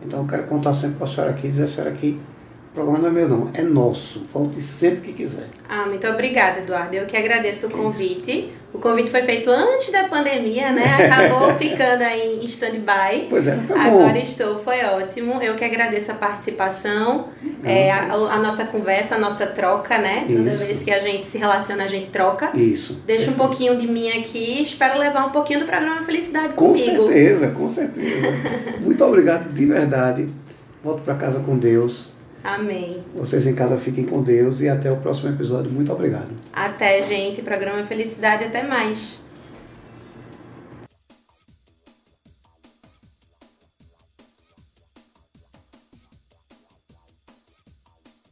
Então 0.00 0.20
eu 0.20 0.26
quero 0.26 0.44
contar 0.44 0.72
sempre 0.72 0.96
com 0.96 1.04
a 1.04 1.08
senhora 1.08 1.32
aqui, 1.32 1.48
dizer 1.48 1.64
à 1.64 1.68
senhora 1.68 1.92
que 1.92 2.18
programa 2.78 2.98
não 2.98 3.08
é 3.08 3.10
meu 3.10 3.28
não, 3.28 3.50
é 3.52 3.62
nosso. 3.62 4.24
Volte 4.32 4.62
sempre 4.62 5.08
que 5.08 5.12
quiser. 5.12 5.46
Ah, 5.68 5.86
muito 5.86 6.06
obrigada, 6.06 6.60
Eduardo. 6.60 6.94
Eu 6.94 7.06
que 7.06 7.16
agradeço 7.16 7.66
o 7.66 7.70
convite. 7.70 8.52
O 8.72 8.78
convite 8.78 9.10
foi 9.10 9.22
feito 9.22 9.50
antes 9.50 9.90
da 9.90 10.04
pandemia, 10.04 10.72
né? 10.72 10.84
Acabou 10.84 11.52
ficando 11.58 12.02
aí 12.02 12.38
em 12.40 12.44
stand-by. 12.44 13.26
Pois 13.28 13.48
é, 13.48 13.56
foi 13.56 13.76
bom. 13.76 13.82
Agora 13.82 14.18
estou, 14.18 14.58
foi 14.58 14.84
ótimo. 14.84 15.42
Eu 15.42 15.56
que 15.56 15.64
agradeço 15.64 16.12
a 16.12 16.14
participação, 16.14 17.28
é, 17.64 17.90
a, 17.90 18.12
a 18.12 18.38
nossa 18.38 18.64
conversa, 18.66 19.16
a 19.16 19.18
nossa 19.18 19.46
troca, 19.46 19.98
né? 19.98 20.26
Toda 20.28 20.50
Isso. 20.50 20.58
vez 20.58 20.82
que 20.82 20.90
a 20.92 21.00
gente 21.00 21.26
se 21.26 21.38
relaciona, 21.38 21.84
a 21.84 21.88
gente 21.88 22.10
troca. 22.10 22.56
Isso. 22.56 23.02
Deixa 23.06 23.30
um 23.30 23.34
pouquinho 23.34 23.76
de 23.76 23.86
mim 23.86 24.10
aqui, 24.10 24.62
espero 24.62 24.98
levar 24.98 25.26
um 25.26 25.30
pouquinho 25.30 25.60
do 25.60 25.66
programa 25.66 26.02
Felicidade 26.04 26.54
Com 26.54 26.68
comigo. 26.68 27.06
certeza, 27.06 27.48
com 27.48 27.68
certeza. 27.68 28.28
Muito 28.80 29.02
obrigado 29.04 29.52
de 29.52 29.66
verdade. 29.66 30.28
Volto 30.84 31.02
para 31.02 31.14
casa 31.14 31.40
com 31.40 31.58
Deus. 31.58 32.17
Amém. 32.42 33.02
Vocês 33.14 33.46
em 33.46 33.54
casa 33.54 33.76
fiquem 33.76 34.04
com 34.04 34.22
Deus 34.22 34.60
e 34.60 34.68
até 34.68 34.90
o 34.90 34.96
próximo 34.96 35.30
episódio. 35.30 35.70
Muito 35.70 35.92
obrigado. 35.92 36.28
Até, 36.52 37.02
gente. 37.02 37.42
Programa 37.42 37.84
Felicidade, 37.84 38.44
até 38.44 38.62
mais. 38.62 39.20